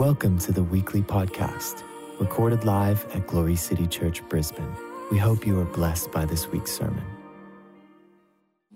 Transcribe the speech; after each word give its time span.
Welcome 0.00 0.38
to 0.38 0.52
the 0.52 0.62
weekly 0.62 1.02
podcast, 1.02 1.82
recorded 2.18 2.64
live 2.64 3.04
at 3.14 3.26
Glory 3.26 3.54
City 3.54 3.86
Church, 3.86 4.26
Brisbane. 4.30 4.74
We 5.10 5.18
hope 5.18 5.46
you 5.46 5.60
are 5.60 5.66
blessed 5.66 6.10
by 6.10 6.24
this 6.24 6.48
week's 6.48 6.72
sermon. 6.72 7.04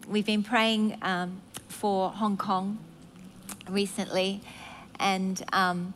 We've 0.07 0.27
been 0.27 0.43
praying 0.43 0.99
um, 1.01 1.41
for 1.69 2.11
Hong 2.11 2.37
Kong 2.37 2.79
recently, 3.71 4.43
and 5.01 5.43
um, 5.55 5.95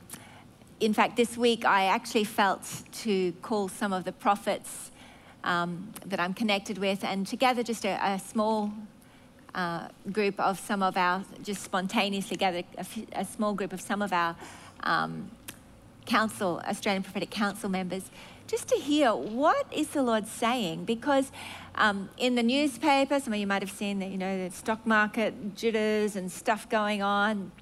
in 0.80 0.94
fact, 0.94 1.16
this 1.18 1.36
week 1.36 1.66
I 1.66 1.84
actually 1.84 2.24
felt 2.24 2.84
to 3.02 3.32
call 3.42 3.68
some 3.68 3.92
of 3.92 4.04
the 4.04 4.12
prophets 4.12 4.90
um, 5.44 5.92
that 6.06 6.20
I'm 6.20 6.32
connected 6.32 6.78
with 6.78 7.04
and 7.04 7.26
together 7.26 7.62
just 7.62 7.84
a, 7.84 7.98
a 8.02 8.18
small 8.18 8.72
uh, 9.54 9.88
group 10.10 10.40
of 10.40 10.58
some 10.58 10.82
of 10.82 10.96
our, 10.96 11.22
just 11.42 11.62
spontaneously 11.64 12.38
gathered 12.38 12.64
a, 12.78 12.80
f- 12.80 12.98
a 13.12 13.24
small 13.26 13.52
group 13.52 13.74
of 13.74 13.80
some 13.82 14.00
of 14.00 14.12
our 14.14 14.34
um, 14.82 15.30
council, 16.06 16.60
Australian 16.66 17.02
Prophetic 17.02 17.30
Council 17.30 17.68
members, 17.68 18.10
just 18.46 18.68
to 18.68 18.76
hear 18.76 19.12
what 19.12 19.66
is 19.70 19.88
the 19.88 20.02
Lord 20.02 20.26
saying. 20.26 20.84
Because 20.84 21.30
um, 21.74 22.08
in 22.16 22.34
the 22.34 22.42
newspaper, 22.42 23.20
some 23.20 23.32
of 23.32 23.38
you 23.38 23.46
might 23.46 23.62
have 23.62 23.70
seen 23.70 23.98
that, 24.00 24.10
you 24.10 24.18
know, 24.18 24.48
the 24.48 24.54
stock 24.54 24.86
market 24.86 25.54
jitters 25.54 26.16
and 26.16 26.32
stuff 26.32 26.68
going 26.68 27.02
on. 27.02 27.52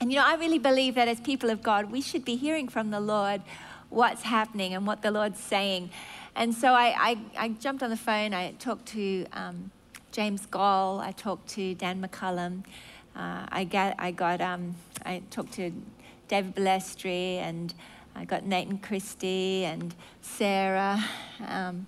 And, 0.00 0.10
you 0.10 0.18
know, 0.18 0.24
I 0.26 0.34
really 0.34 0.58
believe 0.58 0.94
that 0.94 1.08
as 1.08 1.20
people 1.20 1.50
of 1.50 1.62
God, 1.62 1.92
we 1.92 2.00
should 2.00 2.24
be 2.24 2.36
hearing 2.36 2.68
from 2.68 2.90
the 2.90 3.00
Lord 3.00 3.42
what's 3.90 4.22
happening 4.22 4.74
and 4.74 4.86
what 4.86 5.02
the 5.02 5.10
Lord's 5.10 5.38
saying. 5.38 5.90
And 6.34 6.54
so 6.54 6.72
I, 6.72 6.94
I, 6.98 7.18
I 7.36 7.48
jumped 7.50 7.82
on 7.82 7.90
the 7.90 7.96
phone, 7.96 8.32
I 8.32 8.52
talked 8.52 8.86
to 8.86 9.26
um, 9.32 9.70
James 10.12 10.46
Goll, 10.46 10.98
I 10.98 11.12
talked 11.12 11.48
to 11.50 11.74
Dan 11.74 12.02
McCollam, 12.02 12.64
uh, 13.14 13.46
I, 13.48 13.64
got, 13.64 13.94
I, 13.98 14.10
got, 14.12 14.40
um, 14.40 14.74
I 15.04 15.22
talked 15.30 15.52
to 15.54 15.70
David 16.28 16.54
Balestri, 16.54 17.36
and 17.36 17.74
I 18.14 18.24
got 18.24 18.44
Nathan 18.44 18.78
Christie 18.78 19.64
and 19.64 19.94
Sarah 20.20 21.02
um, 21.46 21.86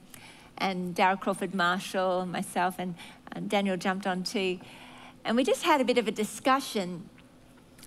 and 0.59 0.95
Daryl 0.95 1.21
Crawford 1.21 1.55
Marshall, 1.55 2.27
myself, 2.27 2.77
and, 2.79 2.95
and 3.33 3.49
Daniel 3.49 3.77
jumped 3.77 4.07
on 4.07 4.23
too. 4.23 4.59
And 5.25 5.37
we 5.37 5.45
just 5.45 5.63
had 5.63 5.81
a 5.81 5.85
bit 5.85 5.99
of 5.99 6.07
a 6.07 6.13
discussion 6.13 7.09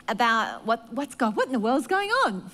about 0.08 0.66
what, 0.66 0.92
what's 0.94 1.16
going, 1.16 1.34
what 1.34 1.48
in 1.48 1.54
the 1.54 1.60
world's 1.60 1.88
going 1.88 2.10
on. 2.10 2.50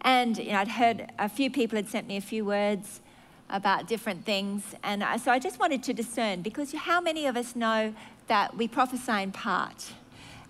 And 0.00 0.36
you 0.36 0.52
know, 0.52 0.58
I'd 0.58 0.68
heard 0.68 1.10
a 1.18 1.28
few 1.28 1.50
people 1.50 1.76
had 1.76 1.88
sent 1.88 2.06
me 2.06 2.16
a 2.16 2.20
few 2.20 2.44
words 2.44 3.00
about 3.48 3.86
different 3.86 4.24
things, 4.24 4.74
and 4.82 5.04
I, 5.04 5.16
so 5.18 5.30
I 5.30 5.38
just 5.38 5.60
wanted 5.60 5.82
to 5.84 5.92
discern 5.92 6.42
because 6.42 6.72
how 6.72 7.00
many 7.00 7.26
of 7.26 7.36
us 7.36 7.54
know 7.54 7.94
that 8.26 8.56
we 8.56 8.66
prophesy 8.68 9.22
in 9.22 9.32
part? 9.32 9.92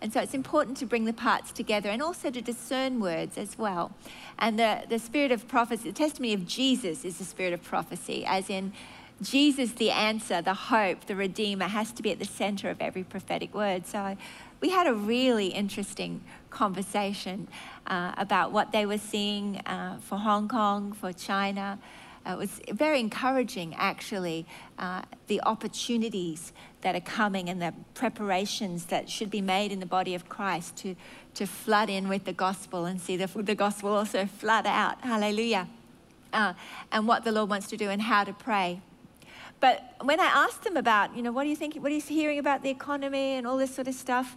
And 0.05 0.12
so 0.12 0.20
it's 0.20 0.34
important 0.34 0.77
to 0.77 0.84
bring 0.84 1.06
the 1.06 1.14
parts 1.14 1.50
together 1.50 1.88
and 1.88 2.02
also 2.02 2.30
to 2.30 2.42
discern 2.42 3.00
words 3.00 3.38
as 3.38 3.56
well. 3.56 3.91
And 4.38 4.58
the, 4.58 4.83
the 4.86 4.98
spirit 4.98 5.33
of 5.33 5.48
prophecy, 5.48 5.88
the 5.88 5.94
testimony 5.94 6.34
of 6.34 6.47
Jesus 6.47 7.06
is 7.06 7.16
the 7.16 7.24
spirit 7.24 7.55
of 7.55 7.62
prophecy, 7.62 8.22
as 8.27 8.50
in 8.50 8.75
Jesus, 9.22 9.72
the 9.72 9.91
answer, 9.91 10.42
the 10.42 10.52
hope, 10.52 11.06
the 11.06 11.16
Redeemer, 11.16 11.69
has 11.69 11.91
to 11.92 12.02
be 12.02 12.10
at 12.10 12.19
the 12.19 12.27
center 12.27 12.69
of 12.69 12.82
every 12.82 13.02
prophetic 13.02 13.55
word. 13.55 13.86
So 13.86 14.19
we 14.60 14.69
had 14.69 14.86
a 14.86 14.92
really 14.92 15.47
interesting 15.47 16.22
conversation 16.50 17.48
uh, 17.86 18.12
about 18.19 18.52
what 18.52 18.72
they 18.72 18.84
were 18.84 18.98
seeing 18.98 19.56
uh, 19.64 20.00
for 20.02 20.19
Hong 20.19 20.48
Kong, 20.48 20.92
for 20.92 21.14
China. 21.14 21.78
Uh, 22.27 22.32
it 22.32 22.38
was 22.38 22.60
very 22.72 23.00
encouraging, 23.00 23.75
actually, 23.77 24.47
uh, 24.78 25.00
the 25.28 25.41
opportunities 25.47 26.52
that 26.85 26.95
are 26.95 27.01
coming 27.01 27.49
and 27.49 27.61
the 27.61 27.75
preparations 27.95 28.87
that 28.87 29.11
should 29.11 29.31
be 29.31 29.41
made 29.41 29.73
in 29.73 29.81
the 29.81 29.87
body 29.87 30.15
of 30.15 30.29
Christ 30.29 30.77
to, 30.77 30.95
to 31.35 31.47
flood 31.47 31.91
in 31.91 32.09
with 32.09 32.25
the 32.25 32.33
gospel 32.33 32.85
and 32.85 33.01
see 33.01 33.17
the, 33.17 33.27
the 33.27 33.55
gospel 33.55 33.91
also 33.91 34.27
flood 34.27 34.67
out. 34.67 35.00
Hallelujah. 35.00 35.69
Uh, 36.33 36.53
and 36.93 37.09
what 37.09 37.25
the 37.25 37.33
Lord 37.33 37.50
wants 37.50 37.67
to 37.69 37.77
do 37.77 37.91
and 37.91 38.03
how 38.03 38.25
to 38.25 38.33
pray. 38.33 38.81
But 39.61 39.94
when 40.03 40.21
I 40.21 40.27
asked 40.27 40.62
them 40.62 40.77
about, 40.77 41.17
you 41.17 41.23
know, 41.23 41.33
what 41.33 41.44
do 41.44 41.49
you 41.49 41.56
think, 41.56 41.75
what 41.77 41.91
are 41.91 41.94
you 41.94 42.00
hearing 42.00 42.39
about 42.39 42.62
the 42.62 42.71
economy 42.71 43.33
and 43.33 43.47
all 43.47 43.56
this 43.56 43.75
sort 43.75 43.89
of 43.89 43.94
stuff, 43.94 44.37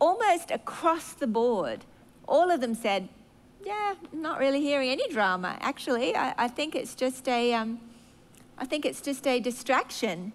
almost 0.00 0.50
across 0.50 1.12
the 1.12 1.26
board, 1.26 1.84
all 2.26 2.50
of 2.50 2.60
them 2.60 2.74
said, 2.74 3.08
yeah, 3.64 3.94
not 4.12 4.40
really 4.40 4.60
hearing 4.60 4.90
any 4.90 5.08
drama. 5.08 5.56
Actually, 5.60 6.16
I, 6.16 6.34
I 6.36 6.48
think 6.48 6.74
it's 6.74 6.96
just 6.96 7.28
a, 7.28 7.54
um, 7.54 7.80
I 8.58 8.64
think 8.64 8.84
it's 8.84 9.00
just 9.00 9.24
a 9.26 9.38
distraction. 9.38 10.32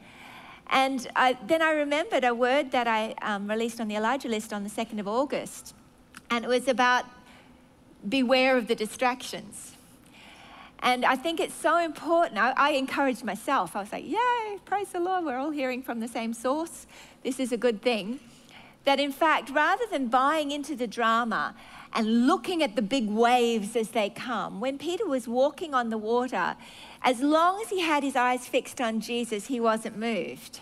And 0.69 1.07
I, 1.15 1.37
then 1.45 1.61
I 1.61 1.71
remembered 1.71 2.23
a 2.23 2.33
word 2.33 2.71
that 2.71 2.87
I 2.87 3.15
um, 3.21 3.49
released 3.49 3.79
on 3.79 3.87
the 3.87 3.95
Elijah 3.95 4.27
list 4.27 4.51
on 4.51 4.63
the 4.63 4.69
2nd 4.69 4.99
of 4.99 5.07
August. 5.07 5.73
And 6.29 6.43
it 6.43 6.47
was 6.47 6.67
about 6.67 7.05
beware 8.07 8.57
of 8.57 8.67
the 8.67 8.75
distractions. 8.75 9.73
And 10.79 11.05
I 11.05 11.15
think 11.15 11.39
it's 11.39 11.55
so 11.55 11.77
important. 11.77 12.39
I, 12.39 12.53
I 12.55 12.69
encouraged 12.71 13.23
myself. 13.23 13.75
I 13.75 13.81
was 13.81 13.91
like, 13.91 14.05
yay, 14.05 14.59
praise 14.65 14.89
the 14.89 14.99
Lord, 14.99 15.25
we're 15.25 15.37
all 15.37 15.51
hearing 15.51 15.81
from 15.81 15.99
the 15.99 16.07
same 16.07 16.33
source. 16.33 16.85
This 17.23 17.39
is 17.39 17.51
a 17.51 17.57
good 17.57 17.81
thing. 17.81 18.19
That 18.85 18.99
in 18.99 19.11
fact, 19.11 19.49
rather 19.49 19.85
than 19.89 20.07
buying 20.07 20.51
into 20.51 20.75
the 20.75 20.87
drama 20.87 21.55
and 21.93 22.27
looking 22.27 22.61
at 22.61 22.75
the 22.75 22.81
big 22.81 23.09
waves 23.09 23.75
as 23.75 23.89
they 23.89 24.09
come, 24.09 24.59
when 24.59 24.77
Peter 24.77 25.05
was 25.05 25.27
walking 25.27 25.73
on 25.73 25.89
the 25.89 25.97
water, 25.97 26.55
as 27.01 27.21
long 27.21 27.61
as 27.61 27.69
he 27.69 27.81
had 27.81 28.03
his 28.03 28.15
eyes 28.15 28.47
fixed 28.47 28.81
on 28.81 28.99
Jesus, 28.99 29.47
he 29.47 29.59
wasn't 29.59 29.97
moved. 29.97 30.59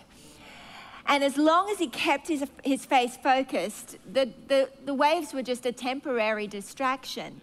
And 1.08 1.24
as 1.24 1.38
long 1.38 1.70
as 1.70 1.78
he 1.78 1.88
kept 1.88 2.28
his, 2.28 2.46
his 2.64 2.86
face 2.86 3.16
focused, 3.18 3.98
the, 4.12 4.32
the, 4.48 4.70
the 4.86 4.94
waves 4.94 5.34
were 5.34 5.44
just 5.44 5.66
a 5.66 5.72
temporary 5.72 6.48
distraction. 6.48 7.42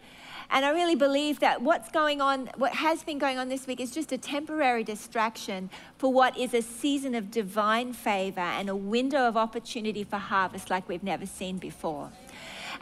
And 0.50 0.66
I 0.66 0.70
really 0.70 0.96
believe 0.96 1.40
that 1.40 1.62
what's 1.62 1.90
going 1.90 2.20
on, 2.20 2.50
what 2.56 2.74
has 2.74 3.02
been 3.02 3.18
going 3.18 3.38
on 3.38 3.48
this 3.48 3.66
week, 3.66 3.80
is 3.80 3.90
just 3.90 4.12
a 4.12 4.18
temporary 4.18 4.84
distraction 4.84 5.70
for 5.96 6.12
what 6.12 6.36
is 6.36 6.52
a 6.52 6.60
season 6.60 7.14
of 7.14 7.30
divine 7.30 7.94
favor 7.94 8.40
and 8.40 8.68
a 8.68 8.76
window 8.76 9.26
of 9.26 9.36
opportunity 9.36 10.04
for 10.04 10.18
harvest 10.18 10.68
like 10.68 10.86
we've 10.88 11.02
never 11.02 11.24
seen 11.24 11.56
before. 11.56 12.10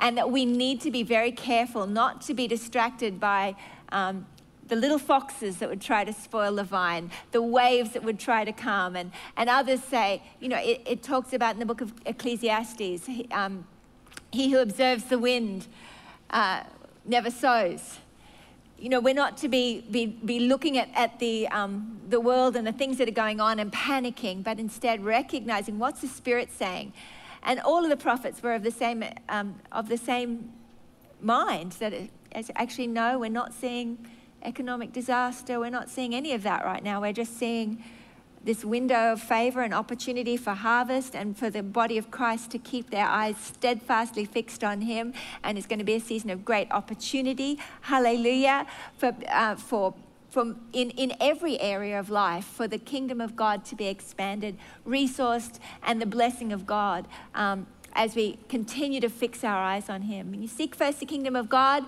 And 0.01 0.17
that 0.19 0.31
we 0.31 0.45
need 0.45 0.81
to 0.81 0.91
be 0.91 1.03
very 1.03 1.31
careful 1.31 1.87
not 1.87 2.23
to 2.23 2.35
be 2.35 2.49
distracted 2.49 3.21
by. 3.21 3.55
Um, 3.93 4.27
the 4.71 4.77
little 4.77 4.99
foxes 4.99 5.57
that 5.59 5.69
would 5.69 5.81
try 5.81 6.05
to 6.05 6.13
spoil 6.13 6.55
the 6.55 6.65
vine, 6.65 7.11
the 7.33 7.43
waves 7.43 7.91
that 7.91 8.05
would 8.05 8.19
try 8.19 8.45
to 8.45 8.53
come. 8.53 8.95
And, 8.97 9.11
and 9.37 9.51
others 9.51 9.83
say, 9.83 10.23
you 10.39 10.49
know, 10.49 10.59
it, 10.59 10.81
it 10.87 11.03
talks 11.03 11.33
about 11.33 11.55
in 11.55 11.59
the 11.59 11.67
book 11.67 11.81
of 11.81 11.93
Ecclesiastes, 12.07 13.11
um, 13.33 13.67
he 14.31 14.51
who 14.51 14.59
observes 14.59 15.05
the 15.05 15.19
wind 15.19 15.67
uh, 16.31 16.63
never 17.05 17.31
sows. 17.31 17.99
You 18.79 18.89
know, 18.89 19.01
we're 19.01 19.13
not 19.13 19.37
to 19.39 19.49
be, 19.49 19.83
be, 19.91 20.07
be 20.07 20.41
looking 20.41 20.79
at, 20.79 20.89
at 20.95 21.19
the, 21.19 21.49
um, 21.49 22.01
the 22.09 22.21
world 22.21 22.57
and 22.57 22.67
the 22.67 22.73
things 22.73 22.97
that 22.99 23.09
are 23.09 23.13
going 23.13 23.41
on 23.41 23.59
and 23.59 23.71
panicking, 23.73 24.43
but 24.43 24.59
instead 24.59 25.05
recognizing 25.05 25.79
what's 25.79 26.01
the 26.01 26.09
Spirit 26.09 26.51
saying. 26.51 26.93
And 27.43 27.61
all 27.61 27.83
of 27.85 27.91
the 27.91 27.97
prophets 27.97 28.43
were 28.43 28.55
of 28.55 28.63
the 28.63 28.71
same, 28.71 29.05
um, 29.29 29.61
of 29.73 29.89
the 29.89 29.97
same 29.97 30.53
mind 31.21 31.73
that 31.73 31.93
it, 31.93 32.11
actually, 32.57 32.87
no, 32.87 33.19
we're 33.19 33.31
not 33.31 33.53
seeing 33.53 34.07
economic 34.43 34.93
disaster. 34.93 35.59
We're 35.59 35.71
not 35.71 35.89
seeing 35.89 36.15
any 36.15 36.33
of 36.33 36.43
that 36.43 36.65
right 36.65 36.83
now. 36.83 37.01
We're 37.01 37.13
just 37.13 37.37
seeing 37.37 37.83
this 38.43 38.65
window 38.65 39.13
of 39.13 39.21
favor 39.21 39.61
and 39.61 39.75
opportunity 39.75 40.37
for 40.37 40.55
harvest 40.55 41.15
and 41.15 41.37
for 41.37 41.51
the 41.51 41.63
body 41.63 41.99
of 41.99 42.11
Christ 42.11 42.51
to 42.53 42.59
keep 42.59 42.91
their 42.91 43.07
eyes 43.07 43.37
steadfastly 43.37 44.25
fixed 44.25 44.65
on 44.65 44.81
Him. 44.83 45.13
And 45.45 45.59
it's 45.59 45.67
going 45.67 45.79
to 45.79 45.85
be 45.85 45.95
a 45.95 46.01
season 46.01 46.31
of 46.31 46.45
great 46.45 46.71
opportunity. 46.71 47.59
Hallelujah. 47.83 48.67
For, 48.97 49.15
uh, 49.29 49.57
for 49.57 49.95
from 50.31 50.61
in, 50.73 50.91
in 50.91 51.15
every 51.21 51.61
area 51.61 51.99
of 51.99 52.09
life 52.09 52.45
for 52.45 52.69
the 52.69 52.79
kingdom 52.79 53.21
of 53.21 53.37
God 53.37 53.65
to 53.67 53.75
be 53.75 53.87
expanded, 53.87 54.57
resourced, 54.87 55.59
and 55.83 56.01
the 56.01 56.07
blessing 56.07 56.53
of 56.53 56.67
God 56.67 57.07
um, 57.35 57.67
as 57.93 58.15
we 58.15 58.39
continue 58.49 59.01
to 59.01 59.09
fix 59.09 59.43
our 59.45 59.63
eyes 59.63 59.89
on 59.89 60.03
Him. 60.03 60.31
When 60.31 60.43
you 60.43 60.49
seek 60.49 60.75
first 60.75 61.01
the 61.01 61.07
kingdom 61.07 61.35
of 61.37 61.49
God, 61.49 61.85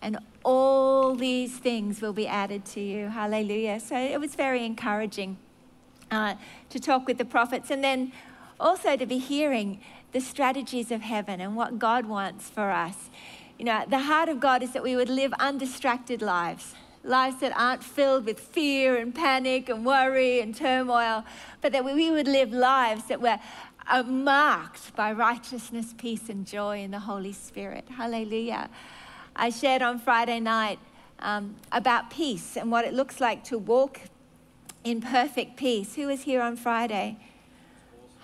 and 0.00 0.18
all 0.44 1.14
these 1.14 1.56
things 1.56 2.02
will 2.02 2.12
be 2.12 2.26
added 2.26 2.66
to 2.66 2.80
you. 2.80 3.08
Hallelujah. 3.08 3.80
So 3.80 3.96
it 3.96 4.20
was 4.20 4.34
very 4.34 4.64
encouraging 4.64 5.38
uh, 6.10 6.34
to 6.68 6.78
talk 6.78 7.06
with 7.06 7.16
the 7.16 7.24
prophets, 7.24 7.70
and 7.70 7.82
then 7.82 8.12
also 8.60 8.96
to 8.96 9.06
be 9.06 9.18
hearing 9.18 9.80
the 10.12 10.20
strategies 10.20 10.92
of 10.92 11.00
heaven 11.00 11.40
and 11.40 11.56
what 11.56 11.78
God 11.78 12.06
wants 12.06 12.48
for 12.48 12.70
us. 12.70 13.10
You 13.58 13.64
know, 13.64 13.84
the 13.88 14.00
heart 14.00 14.28
of 14.28 14.40
God 14.40 14.62
is 14.62 14.72
that 14.72 14.82
we 14.82 14.94
would 14.94 15.08
live 15.08 15.32
undistracted 15.34 16.20
lives, 16.22 16.74
lives 17.04 17.40
that 17.40 17.52
aren't 17.56 17.84
filled 17.84 18.24
with 18.24 18.40
fear 18.40 18.96
and 18.96 19.14
panic 19.14 19.68
and 19.68 19.84
worry 19.84 20.40
and 20.40 20.54
turmoil, 20.54 21.24
but 21.60 21.72
that 21.72 21.84
we 21.84 22.10
would 22.10 22.26
live 22.26 22.52
lives 22.52 23.04
that 23.04 23.20
were 23.20 23.38
uh, 23.86 24.02
marked 24.02 24.94
by 24.96 25.12
righteousness, 25.12 25.94
peace, 25.96 26.28
and 26.28 26.46
joy 26.46 26.80
in 26.80 26.90
the 26.90 27.00
Holy 27.00 27.32
Spirit. 27.32 27.86
Hallelujah. 27.88 28.70
I 29.36 29.50
shared 29.50 29.82
on 29.82 29.98
Friday 29.98 30.40
night 30.40 30.78
um, 31.18 31.56
about 31.72 32.10
peace 32.10 32.56
and 32.56 32.70
what 32.70 32.84
it 32.84 32.94
looks 32.94 33.20
like 33.20 33.44
to 33.44 33.58
walk 33.58 34.00
in 34.84 35.00
perfect 35.00 35.56
peace. 35.56 35.94
Who 35.96 36.06
was 36.06 36.22
here 36.22 36.40
on 36.40 36.56
Friday? 36.56 37.18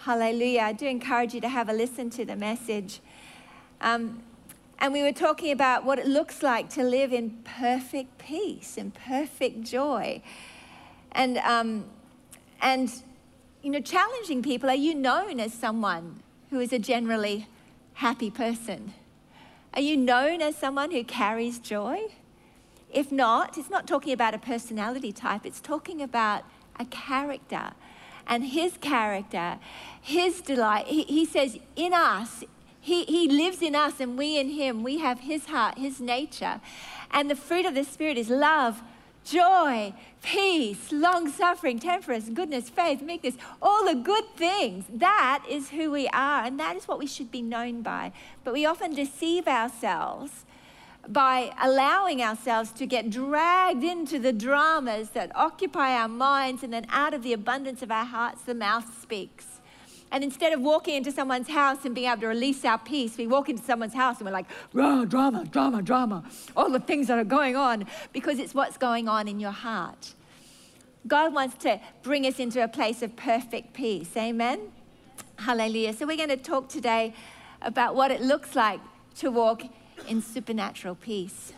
Hallelujah. 0.05 0.63
I 0.63 0.73
do 0.73 0.87
encourage 0.87 1.35
you 1.35 1.41
to 1.43 1.49
have 1.49 1.69
a 1.69 1.73
listen 1.73 2.09
to 2.11 2.25
the 2.25 2.37
message. 2.37 3.01
Um, 3.81 4.23
And 4.81 4.95
we 4.95 5.03
were 5.03 5.13
talking 5.13 5.53
about 5.53 5.85
what 5.85 5.99
it 5.99 6.07
looks 6.07 6.43
like 6.43 6.71
to 6.71 6.83
live 6.83 7.13
in 7.13 7.43
perfect 7.45 8.17
peace 8.17 8.79
and 8.79 8.95
perfect 8.95 9.63
joy. 9.63 10.23
And, 11.13 11.37
um, 11.39 11.85
and, 12.63 12.91
you 13.63 13.71
know, 13.71 13.81
challenging 13.81 14.43
people 14.43 14.71
are 14.71 14.75
you 14.75 14.95
known 14.95 15.39
as 15.39 15.53
someone 15.53 16.23
who 16.49 16.61
is 16.61 16.73
a 16.73 16.79
generally 16.79 17.47
happy 17.95 18.31
person? 18.31 18.95
Are 19.75 19.83
you 19.83 19.99
known 19.99 20.41
as 20.41 20.57
someone 20.57 20.91
who 20.91 21.05
carries 21.05 21.59
joy? 21.59 22.01
If 22.91 23.13
not, 23.13 23.59
it's 23.59 23.71
not 23.71 23.87
talking 23.87 24.15
about 24.15 24.35
a 24.35 24.39
personality 24.39 25.13
type, 25.13 25.45
it's 25.45 25.61
talking 25.61 26.01
about 26.01 26.45
a 26.79 26.87
character. 26.87 27.73
And 28.27 28.45
his 28.45 28.77
character, 28.81 29.59
his 30.01 30.41
delight, 30.41 30.87
he, 30.87 31.03
he 31.03 31.27
says, 31.27 31.59
in 31.77 31.93
us, 31.93 32.45
he, 32.81 33.05
he 33.05 33.29
lives 33.29 33.61
in 33.61 33.75
us 33.75 34.01
and 34.01 34.17
we 34.17 34.39
in 34.39 34.51
him. 34.51 34.83
We 34.83 34.99
have 34.99 35.21
his 35.21 35.47
heart, 35.47 35.79
his 35.79 36.01
nature. 36.01 36.61
And 37.11 37.31
the 37.31 37.37
fruit 37.37 37.67
of 37.67 37.75
the 37.75 37.85
Spirit 37.85 38.17
is 38.17 38.31
love, 38.31 38.83
joy, 39.25 39.93
peace, 40.23 40.91
long 40.91 41.29
suffering, 41.29 41.79
temperance, 41.79 42.31
goodness, 42.31 42.71
faith, 42.71 43.03
meekness, 43.03 43.35
all 43.61 43.85
the 43.85 43.95
good 43.95 44.25
things. 44.37 44.87
That 44.89 45.45
is 45.49 45.71
who 45.71 45.91
we 45.91 46.09
are, 46.09 46.45
and 46.45 46.59
that 46.59 46.77
is 46.77 46.89
what 46.89 46.99
we 46.99 47.07
should 47.07 47.31
be 47.31 47.43
known 47.43 47.83
by. 47.83 48.13
But 48.45 48.55
we 48.55 48.65
often 48.65 48.95
deceive 48.95 49.47
ourselves 49.47 50.45
by 51.09 51.53
allowing 51.61 52.23
ourselves 52.23 52.73
to 52.73 52.87
get 52.87 53.11
dragged 53.11 53.83
into 53.83 54.19
the 54.19 54.33
dramas 54.33 55.11
that 55.11 55.33
occupy 55.35 55.95
our 55.95 56.09
minds, 56.09 56.63
and 56.63 56.73
then 56.73 56.87
out 56.89 57.13
of 57.13 57.23
the 57.23 57.33
abundance 57.33 57.83
of 57.83 57.91
our 57.91 58.05
hearts, 58.05 58.43
the 58.43 58.55
mouth 58.55 59.01
speaks. 59.01 59.50
And 60.13 60.25
instead 60.25 60.53
of 60.53 60.61
walking 60.61 60.97
into 60.97 61.13
someone's 61.13 61.49
house 61.49 61.85
and 61.85 61.95
being 61.95 62.11
able 62.11 62.23
to 62.23 62.27
release 62.27 62.65
our 62.65 62.79
peace, 62.79 63.17
we 63.17 63.27
walk 63.27 63.49
into 63.49 63.63
someone's 63.63 63.95
house 63.95 64.19
and 64.19 64.27
we're 64.27 64.33
like, 64.33 64.47
drama, 64.73 65.45
drama, 65.45 65.83
drama, 65.83 66.25
all 66.57 66.71
the 66.71 66.81
things 66.81 67.07
that 67.07 67.19
are 67.19 67.25
going 67.25 67.55
on, 67.55 67.87
because 68.13 68.39
it's 68.39 68.55
what's 68.55 68.77
going 68.77 69.09
on 69.09 69.29
in 69.29 69.39
your 69.39 69.53
heart. 69.53 70.15
God 71.07 71.33
wants 71.33 71.57
to 71.59 71.81
bring 72.03 72.27
us 72.27 72.39
into 72.39 72.63
a 72.63 72.69
place 72.69 73.03
of 73.03 73.15
perfect 73.17 73.73
peace. 73.73 74.17
Amen? 74.17 74.73
Hallelujah. 75.39 75.95
So, 75.95 76.07
we're 76.07 76.17
going 76.17 76.29
to 76.29 76.37
talk 76.37 76.69
today 76.69 77.15
about 77.63 77.95
what 77.95 78.11
it 78.11 78.21
looks 78.21 78.55
like 78.55 78.81
to 79.17 79.31
walk 79.31 79.63
in 80.09 80.21
supernatural 80.21 80.95
peace. 80.97 81.53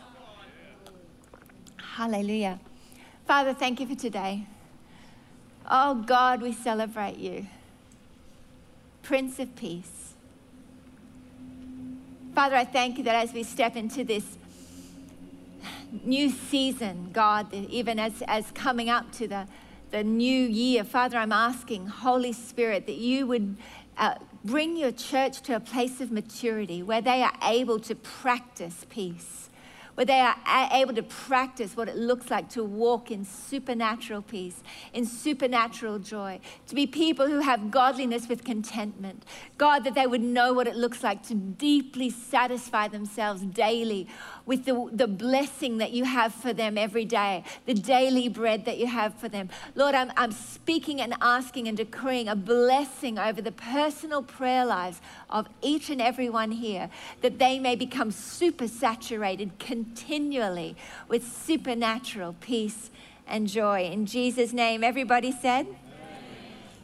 Hallelujah. 1.95 2.59
Father, 3.27 3.53
thank 3.53 3.79
you 3.79 3.87
for 3.87 3.95
today. 3.95 4.47
Oh 5.69 5.95
God, 5.95 6.41
we 6.41 6.51
celebrate 6.51 7.17
you. 7.17 7.47
Prince 9.03 9.37
of 9.37 9.53
Peace. 9.57 10.13
Father, 12.33 12.55
I 12.55 12.63
thank 12.63 12.97
you 12.97 13.03
that 13.03 13.15
as 13.15 13.33
we 13.33 13.43
step 13.43 13.75
into 13.75 14.05
this 14.05 14.37
new 16.03 16.29
season, 16.29 17.09
God, 17.11 17.53
even 17.53 17.99
as, 17.99 18.23
as 18.27 18.49
coming 18.51 18.89
up 18.89 19.11
to 19.13 19.27
the, 19.27 19.45
the 19.91 20.03
new 20.05 20.47
year, 20.47 20.85
Father, 20.85 21.17
I'm 21.17 21.33
asking, 21.33 21.87
Holy 21.87 22.31
Spirit, 22.31 22.87
that 22.87 22.95
you 22.95 23.27
would 23.27 23.57
uh, 23.97 24.15
bring 24.45 24.77
your 24.77 24.91
church 24.91 25.41
to 25.41 25.55
a 25.57 25.59
place 25.59 25.99
of 25.99 26.09
maturity 26.09 26.81
where 26.81 27.01
they 27.01 27.21
are 27.21 27.33
able 27.43 27.79
to 27.81 27.95
practice 27.95 28.85
peace 28.89 29.49
where 29.95 30.05
they 30.05 30.19
are 30.19 30.35
able 30.71 30.93
to 30.93 31.03
practice 31.03 31.77
what 31.77 31.87
it 31.87 31.95
looks 31.95 32.31
like 32.31 32.49
to 32.49 32.63
walk 32.63 33.11
in 33.11 33.23
supernatural 33.23 34.21
peace, 34.21 34.63
in 34.93 35.05
supernatural 35.05 35.99
joy, 35.99 36.39
to 36.67 36.75
be 36.75 36.87
people 36.87 37.27
who 37.27 37.39
have 37.39 37.69
godliness 37.69 38.27
with 38.27 38.43
contentment. 38.43 39.23
God, 39.57 39.83
that 39.83 39.93
they 39.93 40.07
would 40.07 40.21
know 40.21 40.53
what 40.53 40.67
it 40.67 40.75
looks 40.75 41.03
like 41.03 41.23
to 41.27 41.35
deeply 41.35 42.09
satisfy 42.09 42.87
themselves 42.87 43.41
daily 43.43 44.07
with 44.45 44.65
the, 44.65 44.89
the 44.91 45.07
blessing 45.07 45.77
that 45.77 45.91
you 45.91 46.03
have 46.03 46.33
for 46.33 46.53
them 46.53 46.77
every 46.77 47.05
day, 47.05 47.43
the 47.65 47.73
daily 47.73 48.27
bread 48.27 48.65
that 48.65 48.77
you 48.77 48.87
have 48.87 49.13
for 49.15 49.29
them. 49.29 49.49
Lord, 49.75 49.95
I'm, 49.95 50.11
I'm 50.17 50.31
speaking 50.31 50.99
and 50.99 51.15
asking 51.21 51.67
and 51.67 51.77
decreeing 51.77 52.27
a 52.27 52.35
blessing 52.35 53.17
over 53.17 53.41
the 53.41 53.51
personal 53.51 54.21
prayer 54.21 54.65
lives 54.65 54.99
of 55.29 55.47
each 55.61 55.89
and 55.89 56.01
every 56.01 56.29
one 56.29 56.51
here, 56.51 56.89
that 57.21 57.39
they 57.39 57.59
may 57.59 57.75
become 57.75 58.11
super 58.11 58.67
saturated 58.67 59.57
continually 59.59 60.75
with 61.07 61.25
supernatural 61.25 62.35
peace 62.41 62.89
and 63.25 63.47
joy. 63.47 63.85
In 63.85 64.05
Jesus' 64.05 64.51
name, 64.51 64.83
everybody 64.83 65.31
said, 65.31 65.67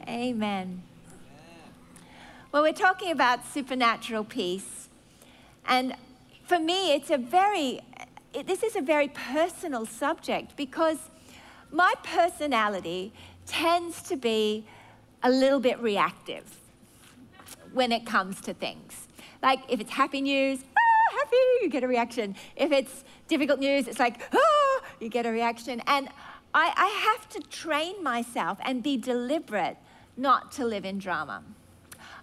Amen. 0.07 0.29
Amen. 0.31 0.83
Well, 2.51 2.63
we're 2.63 2.73
talking 2.73 3.11
about 3.11 3.45
supernatural 3.45 4.23
peace. 4.23 4.87
And 5.67 5.93
for 6.49 6.57
me, 6.57 6.93
it's 6.93 7.11
a 7.11 7.17
very, 7.17 7.79
this 8.43 8.63
is 8.63 8.75
a 8.75 8.81
very 8.81 9.07
personal 9.09 9.85
subject 9.85 10.55
because 10.57 10.97
my 11.71 11.93
personality 12.01 13.13
tends 13.45 14.01
to 14.01 14.15
be 14.15 14.65
a 15.21 15.29
little 15.29 15.59
bit 15.59 15.79
reactive 15.79 16.57
when 17.71 17.91
it 17.91 18.03
comes 18.03 18.41
to 18.41 18.55
things. 18.55 19.07
Like 19.43 19.59
if 19.69 19.79
it's 19.79 19.91
happy 19.91 20.21
news, 20.21 20.57
ah, 20.63 21.17
happy, 21.19 21.37
you 21.61 21.69
get 21.69 21.83
a 21.83 21.87
reaction. 21.87 22.35
If 22.55 22.71
it's 22.71 23.03
difficult 23.27 23.59
news, 23.59 23.87
it's 23.87 23.99
like, 23.99 24.19
ah, 24.33 24.81
you 24.99 25.07
get 25.07 25.27
a 25.27 25.31
reaction. 25.31 25.83
And 25.85 26.09
I, 26.55 26.73
I 26.75 26.87
have 27.11 27.29
to 27.29 27.47
train 27.51 28.03
myself 28.03 28.57
and 28.65 28.81
be 28.81 28.97
deliberate 28.97 29.77
not 30.17 30.51
to 30.53 30.65
live 30.65 30.83
in 30.83 30.97
drama. 30.97 31.43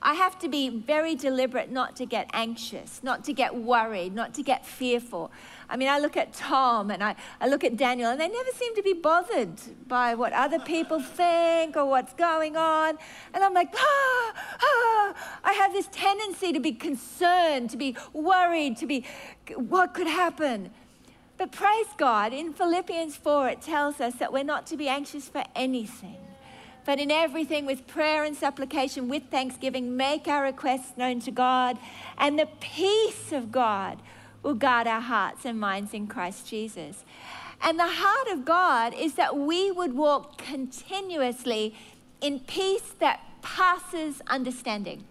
I 0.02 0.14
have 0.14 0.38
to 0.40 0.48
be 0.48 0.69
very 0.69 1.14
deliberate 1.14 1.70
not 1.70 1.96
to 1.96 2.06
get 2.06 2.28
anxious, 2.32 3.00
not 3.02 3.25
to 3.25 3.32
get 3.32 3.54
worried, 3.54 4.14
not 4.14 4.34
to 4.34 4.43
get 4.43 4.66
fearful. 4.66 5.31
I 5.69 5.76
mean, 5.76 5.88
I 5.88 5.98
look 5.98 6.16
at 6.16 6.32
Tom 6.32 6.90
and 6.90 7.02
I, 7.02 7.16
I 7.40 7.48
look 7.48 7.64
at 7.64 7.76
Daniel, 7.76 8.10
and 8.10 8.20
they 8.20 8.28
never 8.28 8.50
seem 8.52 8.75
to 8.76 8.82
be 8.82 8.93
bothered 8.93 9.88
by 9.88 10.14
what 10.14 10.32
other 10.32 10.58
people 10.58 11.00
think 11.20 11.76
or 11.76 11.87
what's 11.87 12.12
going 12.12 12.56
on. 12.56 12.98
And 13.34 13.43
I'm 13.43 13.54
like, 13.54 13.75
ah, 13.75 14.34
ah. 14.62 15.14
I 15.44 15.52
have 15.54 15.72
this 15.72 15.88
tendency 15.90 16.52
to 16.52 16.60
be 16.60 16.72
concerned, 16.72 17.70
to 17.70 17.76
be 17.76 17.96
worried, 18.12 18.76
to 18.78 18.87
be, 18.87 19.04
what 19.54 19.94
could 19.94 20.06
happen? 20.06 20.70
But 21.38 21.52
praise 21.52 21.87
God, 21.99 22.32
in 22.32 22.52
Philippians 22.52 23.16
4, 23.16 23.49
it 23.49 23.62
tells 23.62 24.00
us 24.00 24.14
that 24.16 24.32
we're 24.32 24.44
not 24.44 24.66
to 24.69 24.76
be 24.76 24.88
anxious 24.88 25.28
for 25.28 25.44
anything 25.54 26.25
but 26.87 27.00
in 27.00 27.11
everything, 27.11 27.67
with 27.67 27.87
prayer 27.88 28.23
and 28.23 28.37
supplication, 28.37 29.09
with 29.09 29.25
thanksgiving, 29.25 29.97
make 29.97 30.29
our 30.29 30.44
requests 30.44 30.97
known 30.97 31.21
to 31.21 31.33
God, 31.33 31.76
and 32.16 32.38
the 32.38 32.49
peace 32.61 33.33
of 33.33 33.50
God 33.50 33.99
will 34.45 34.55
guard 34.55 34.87
our 34.87 35.00
hearts 35.00 35.45
and 35.45 35.59
minds 35.59 35.93
in 35.93 36.07
Christ 36.07 36.47
Jesus. 36.49 37.05
And 37.61 37.78
the 37.78 37.88
heart 37.88 38.28
of 38.28 38.45
God 38.45 38.95
is 38.95 39.14
that 39.14 39.37
we 39.37 39.73
would 39.73 39.95
walk 39.95 40.38
continuously 40.38 41.75
in 42.21 42.38
peace 42.38 42.95
that 43.00 43.21
passes 43.43 44.23
understanding. 44.28 45.05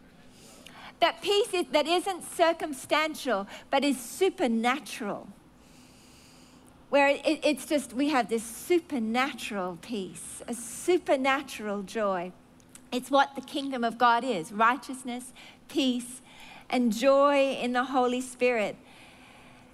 That 1.02 1.22
peace 1.22 1.54
is, 1.54 1.66
that 1.74 1.88
isn't 1.88 2.24
circumstantial, 2.24 3.48
but 3.70 3.84
is 3.84 4.00
supernatural 4.00 5.28
where 6.90 7.10
it, 7.10 7.22
it's 7.26 7.66
just, 7.66 7.94
we 7.94 8.10
have 8.10 8.30
this 8.30 8.44
supernatural 8.44 9.78
peace, 9.82 10.42
a 10.48 10.54
supernatural 10.54 11.84
joy. 11.84 12.32
It's 12.92 13.12
what 13.12 13.36
the 13.36 13.42
kingdom 13.42 13.84
of 13.84 13.98
God 13.98 14.24
is 14.24 14.52
righteousness, 14.52 15.34
peace, 15.68 16.22
and 16.70 16.94
joy 16.94 17.54
in 17.54 17.74
the 17.74 17.86
Holy 17.86 18.22
Spirit. 18.22 18.78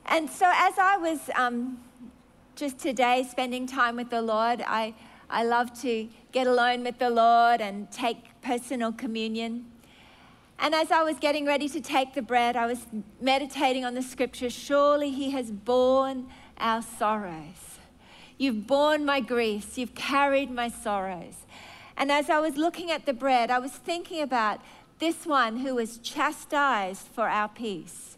And 0.05 0.29
so, 0.29 0.51
as 0.53 0.77
I 0.77 0.97
was 0.97 1.29
um, 1.35 1.79
just 2.55 2.79
today 2.79 3.25
spending 3.29 3.67
time 3.67 3.95
with 3.95 4.09
the 4.09 4.21
Lord, 4.21 4.63
I, 4.65 4.93
I 5.29 5.43
love 5.43 5.79
to 5.81 6.07
get 6.31 6.47
alone 6.47 6.83
with 6.83 6.97
the 6.97 7.09
Lord 7.09 7.61
and 7.61 7.91
take 7.91 8.41
personal 8.41 8.91
communion. 8.91 9.65
And 10.59 10.75
as 10.75 10.91
I 10.91 11.03
was 11.03 11.17
getting 11.17 11.45
ready 11.45 11.67
to 11.69 11.81
take 11.81 12.13
the 12.13 12.21
bread, 12.21 12.55
I 12.55 12.65
was 12.67 12.85
meditating 13.19 13.83
on 13.83 13.95
the 13.95 14.01
scripture 14.01 14.49
surely 14.49 15.11
he 15.11 15.31
has 15.31 15.51
borne 15.51 16.27
our 16.61 16.81
sorrows. 16.81 17.79
You've 18.37 18.65
borne 18.65 19.05
my 19.05 19.19
griefs, 19.19 19.77
you've 19.77 19.95
carried 19.95 20.49
my 20.49 20.69
sorrows. 20.69 21.45
And 21.97 22.11
as 22.11 22.29
I 22.29 22.39
was 22.39 22.55
looking 22.57 22.89
at 22.89 23.05
the 23.05 23.13
bread, 23.13 23.51
I 23.51 23.59
was 23.59 23.71
thinking 23.71 24.21
about 24.21 24.61
this 24.99 25.25
one 25.25 25.57
who 25.57 25.75
was 25.75 25.97
chastised 25.97 27.07
for 27.07 27.27
our 27.27 27.49
peace. 27.49 28.17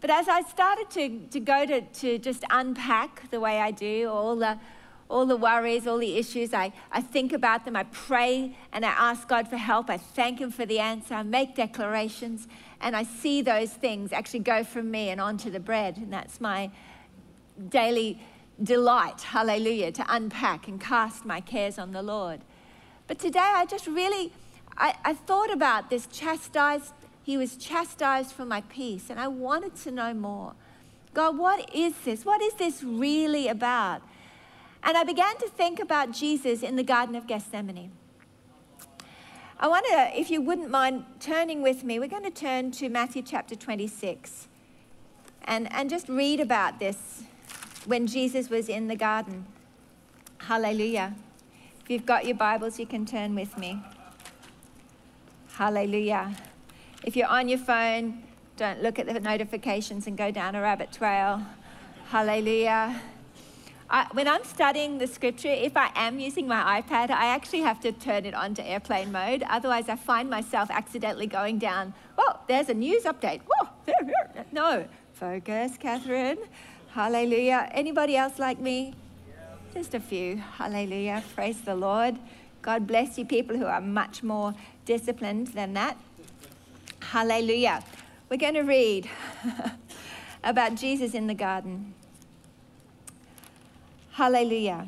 But 0.00 0.10
as 0.10 0.28
I 0.28 0.42
started 0.42 0.90
to, 0.90 1.26
to 1.30 1.40
go 1.40 1.64
to, 1.64 1.80
to 1.80 2.18
just 2.18 2.44
unpack 2.50 3.30
the 3.30 3.40
way 3.40 3.60
I 3.60 3.70
do 3.70 4.08
all 4.10 4.36
the, 4.36 4.58
all 5.08 5.24
the 5.26 5.36
worries, 5.36 5.86
all 5.86 5.98
the 5.98 6.16
issues, 6.16 6.52
I, 6.52 6.72
I 6.92 7.00
think 7.00 7.32
about 7.32 7.64
them, 7.64 7.74
I 7.74 7.84
pray 7.84 8.56
and 8.72 8.84
I 8.84 8.90
ask 8.90 9.26
God 9.28 9.48
for 9.48 9.56
help. 9.56 9.88
I 9.88 9.96
thank 9.96 10.40
Him 10.40 10.50
for 10.50 10.66
the 10.66 10.78
answer, 10.78 11.14
I 11.14 11.22
make 11.22 11.54
declarations, 11.54 12.48
and 12.80 12.94
I 12.94 13.04
see 13.04 13.42
those 13.42 13.70
things 13.72 14.12
actually 14.12 14.40
go 14.40 14.62
from 14.62 14.90
me 14.90 15.08
and 15.08 15.20
onto 15.20 15.50
the 15.50 15.60
bread. 15.60 15.96
And 15.96 16.12
that's 16.12 16.40
my 16.40 16.70
daily 17.68 18.20
delight, 18.62 19.20
hallelujah, 19.20 19.92
to 19.92 20.04
unpack 20.08 20.68
and 20.68 20.80
cast 20.80 21.24
my 21.24 21.40
cares 21.40 21.78
on 21.78 21.92
the 21.92 22.02
Lord. 22.02 22.40
But 23.06 23.18
today 23.18 23.40
I 23.40 23.66
just 23.66 23.86
really, 23.86 24.32
I, 24.76 24.94
I 25.04 25.14
thought 25.14 25.52
about 25.52 25.90
this 25.90 26.06
chastised 26.06 26.92
He 27.22 27.36
was 27.36 27.56
chastised 27.56 28.32
for 28.32 28.44
my 28.44 28.60
peace. 28.62 29.10
And 29.10 29.18
I 29.18 29.28
wanted 29.28 29.76
to 29.76 29.90
know 29.90 30.14
more. 30.14 30.54
God, 31.14 31.38
what 31.38 31.74
is 31.74 31.94
this? 32.04 32.24
What 32.24 32.42
is 32.42 32.54
this 32.54 32.82
really 32.82 33.48
about? 33.48 34.02
And 34.82 34.96
I 34.96 35.04
began 35.04 35.36
to 35.38 35.48
think 35.48 35.80
about 35.80 36.12
Jesus 36.12 36.62
in 36.62 36.76
the 36.76 36.82
Garden 36.82 37.14
of 37.14 37.26
Gethsemane. 37.26 37.92
I 39.58 39.68
wonder 39.68 40.10
if 40.14 40.30
you 40.30 40.42
wouldn't 40.42 40.70
mind 40.70 41.04
turning 41.20 41.62
with 41.62 41.84
me. 41.84 41.98
We're 41.98 42.08
going 42.08 42.24
to 42.24 42.30
turn 42.30 42.70
to 42.72 42.88
Matthew 42.88 43.22
chapter 43.22 43.54
26 43.54 44.48
and, 45.44 45.72
and 45.72 45.88
just 45.88 46.08
read 46.08 46.40
about 46.40 46.80
this 46.80 47.22
when 47.86 48.06
Jesus 48.06 48.48
was 48.50 48.68
in 48.68 48.88
the 48.88 48.96
garden. 48.96 49.46
Hallelujah. 50.38 51.14
If 51.82 51.90
you've 51.90 52.06
got 52.06 52.24
your 52.24 52.36
Bibles, 52.36 52.78
you 52.78 52.86
can 52.86 53.04
turn 53.04 53.34
with 53.34 53.58
me. 53.58 53.82
Hallelujah. 55.52 56.34
If 57.04 57.16
you're 57.16 57.28
on 57.28 57.48
your 57.48 57.58
phone, 57.58 58.22
don't 58.56 58.82
look 58.82 58.98
at 58.98 59.06
the 59.06 59.20
notifications 59.20 60.06
and 60.06 60.16
go 60.16 60.30
down 60.30 60.54
a 60.54 60.60
rabbit 60.60 60.92
trail. 60.92 61.42
Hallelujah. 62.08 63.00
I, 63.90 64.06
when 64.12 64.26
I'm 64.26 64.44
studying 64.44 64.98
the 64.98 65.06
scripture, 65.06 65.50
if 65.50 65.76
I 65.76 65.90
am 65.94 66.18
using 66.18 66.48
my 66.48 66.80
iPad, 66.80 67.10
I 67.10 67.26
actually 67.26 67.60
have 67.60 67.80
to 67.80 67.92
turn 67.92 68.24
it 68.24 68.34
on 68.34 68.54
to 68.54 68.66
airplane 68.66 69.12
mode. 69.12 69.44
Otherwise, 69.48 69.88
I 69.88 69.96
find 69.96 70.30
myself 70.30 70.70
accidentally 70.70 71.26
going 71.26 71.58
down, 71.58 71.92
oh, 72.16 72.40
there's 72.48 72.70
a 72.70 72.74
news 72.74 73.04
update. 73.04 73.42
Whoa, 73.46 73.68
no, 74.52 74.86
focus, 75.12 75.76
Catherine. 75.78 76.38
Hallelujah. 76.94 77.68
Anybody 77.72 78.16
else 78.16 78.38
like 78.38 78.60
me? 78.60 78.94
Just 79.74 79.94
a 79.94 79.98
few. 80.00 80.36
Hallelujah. 80.36 81.24
Praise 81.34 81.60
the 81.60 81.74
Lord. 81.74 82.16
God 82.62 82.86
bless 82.86 83.18
you, 83.18 83.24
people 83.24 83.56
who 83.56 83.64
are 83.64 83.80
much 83.80 84.22
more 84.22 84.54
disciplined 84.84 85.48
than 85.48 85.74
that. 85.74 85.96
Hallelujah. 87.00 87.82
We're 88.30 88.36
going 88.36 88.54
to 88.54 88.62
read 88.62 89.10
about 90.44 90.76
Jesus 90.76 91.14
in 91.14 91.26
the 91.26 91.34
garden. 91.34 91.94
Hallelujah. 94.12 94.86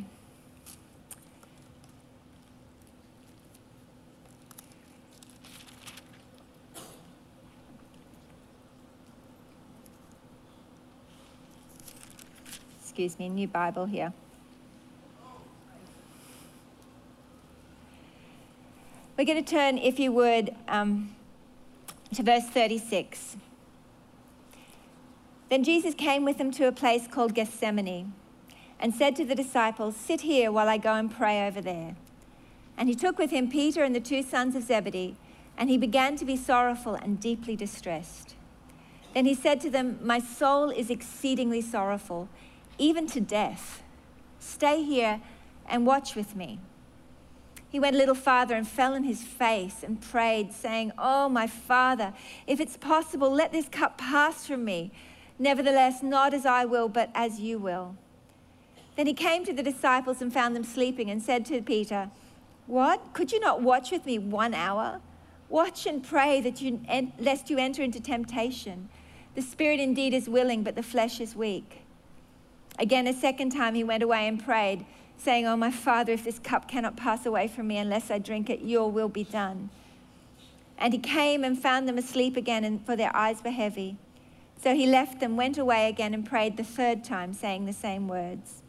Excuse 12.96 13.18
me, 13.18 13.28
new 13.28 13.46
Bible 13.46 13.84
here. 13.84 14.14
We're 19.18 19.26
going 19.26 19.44
to 19.44 19.50
turn, 19.50 19.76
if 19.76 19.98
you 19.98 20.12
would, 20.12 20.56
um, 20.66 21.14
to 22.14 22.22
verse 22.22 22.44
36. 22.44 23.36
Then 25.50 25.62
Jesus 25.62 25.92
came 25.92 26.24
with 26.24 26.38
them 26.38 26.50
to 26.52 26.66
a 26.68 26.72
place 26.72 27.06
called 27.06 27.34
Gethsemane 27.34 28.14
and 28.80 28.94
said 28.94 29.14
to 29.16 29.26
the 29.26 29.34
disciples, 29.34 29.94
Sit 29.94 30.22
here 30.22 30.50
while 30.50 30.70
I 30.70 30.78
go 30.78 30.94
and 30.94 31.14
pray 31.14 31.46
over 31.46 31.60
there. 31.60 31.96
And 32.78 32.88
he 32.88 32.94
took 32.94 33.18
with 33.18 33.30
him 33.30 33.50
Peter 33.50 33.84
and 33.84 33.94
the 33.94 34.00
two 34.00 34.22
sons 34.22 34.56
of 34.56 34.62
Zebedee, 34.62 35.16
and 35.58 35.68
he 35.68 35.76
began 35.76 36.16
to 36.16 36.24
be 36.24 36.34
sorrowful 36.34 36.94
and 36.94 37.20
deeply 37.20 37.56
distressed. 37.56 38.36
Then 39.12 39.26
he 39.26 39.34
said 39.34 39.60
to 39.60 39.70
them, 39.70 39.98
My 40.02 40.18
soul 40.18 40.70
is 40.70 40.88
exceedingly 40.88 41.60
sorrowful, 41.60 42.30
even 42.78 43.06
to 43.08 43.20
death. 43.20 43.82
Stay 44.38 44.82
here 44.82 45.20
and 45.68 45.86
watch 45.86 46.14
with 46.14 46.36
me. 46.36 46.58
He 47.68 47.80
went 47.80 47.96
a 47.96 47.98
little 47.98 48.14
farther 48.14 48.54
and 48.54 48.66
fell 48.66 48.94
on 48.94 49.04
his 49.04 49.22
face 49.22 49.82
and 49.82 50.00
prayed, 50.00 50.52
saying, 50.52 50.92
Oh, 50.96 51.28
my 51.28 51.46
Father, 51.46 52.14
if 52.46 52.60
it's 52.60 52.76
possible, 52.76 53.30
let 53.30 53.52
this 53.52 53.68
cup 53.68 53.98
pass 53.98 54.46
from 54.46 54.64
me. 54.64 54.92
Nevertheless, 55.38 56.02
not 56.02 56.32
as 56.32 56.46
I 56.46 56.64
will, 56.64 56.88
but 56.88 57.10
as 57.14 57.40
you 57.40 57.58
will. 57.58 57.96
Then 58.96 59.06
he 59.06 59.14
came 59.14 59.44
to 59.44 59.52
the 59.52 59.62
disciples 59.62 60.22
and 60.22 60.32
found 60.32 60.56
them 60.56 60.64
sleeping 60.64 61.10
and 61.10 61.22
said 61.22 61.44
to 61.46 61.60
Peter, 61.60 62.10
What? 62.66 63.12
Could 63.12 63.32
you 63.32 63.40
not 63.40 63.60
watch 63.60 63.90
with 63.90 64.06
me 64.06 64.18
one 64.18 64.54
hour? 64.54 65.00
Watch 65.48 65.86
and 65.86 66.02
pray 66.02 66.40
that 66.40 66.62
you, 66.62 66.80
lest 67.18 67.50
you 67.50 67.58
enter 67.58 67.82
into 67.82 68.00
temptation. 68.00 68.88
The 69.34 69.42
spirit 69.42 69.80
indeed 69.80 70.14
is 70.14 70.28
willing, 70.28 70.62
but 70.62 70.76
the 70.76 70.82
flesh 70.82 71.20
is 71.20 71.36
weak. 71.36 71.82
Again, 72.78 73.06
a 73.06 73.12
second 73.12 73.50
time 73.50 73.74
he 73.74 73.84
went 73.84 74.02
away 74.02 74.28
and 74.28 74.42
prayed, 74.42 74.84
saying, 75.16 75.46
Oh, 75.46 75.56
my 75.56 75.70
Father, 75.70 76.12
if 76.12 76.24
this 76.24 76.38
cup 76.38 76.68
cannot 76.68 76.96
pass 76.96 77.24
away 77.24 77.48
from 77.48 77.68
me 77.68 77.78
unless 77.78 78.10
I 78.10 78.18
drink 78.18 78.50
it, 78.50 78.60
your 78.60 78.90
will 78.90 79.08
be 79.08 79.24
done. 79.24 79.70
And 80.78 80.92
he 80.92 80.98
came 80.98 81.42
and 81.42 81.58
found 81.58 81.88
them 81.88 81.96
asleep 81.96 82.36
again, 82.36 82.64
and 82.64 82.84
for 82.84 82.96
their 82.96 83.14
eyes 83.16 83.42
were 83.42 83.50
heavy. 83.50 83.96
So 84.62 84.74
he 84.74 84.86
left 84.86 85.20
them, 85.20 85.36
went 85.36 85.58
away 85.58 85.88
again, 85.88 86.12
and 86.12 86.24
prayed 86.24 86.56
the 86.56 86.64
third 86.64 87.02
time, 87.02 87.32
saying 87.32 87.64
the 87.64 87.72
same 87.72 88.08
words. 88.08 88.62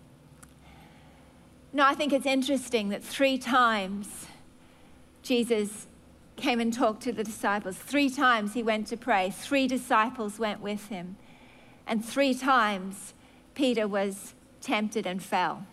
Now, 1.74 1.88
I 1.88 1.94
think 1.94 2.14
it's 2.14 2.26
interesting 2.26 2.90
that 2.90 3.04
three 3.04 3.38
times 3.38 4.28
Jesus 5.22 5.88
came 6.38 6.60
and 6.60 6.72
talked 6.72 7.04
to 7.04 7.12
the 7.12 7.24
disciples. 7.24 7.76
Three 7.78 8.10
times 8.10 8.54
he 8.54 8.64
went 8.64 8.88
to 8.88 8.98
pray. 8.98 9.30
Three 9.32 9.68
disciples 9.68 10.40
went 10.40 10.62
with 10.62 10.88
him. 10.88 11.18
And 11.86 12.06
three 12.06 12.34
times 12.34 13.14
Peter 13.58 13.88
was 13.88 14.36
tempted 14.62 15.08
and 15.08 15.22
fell. 15.22 15.66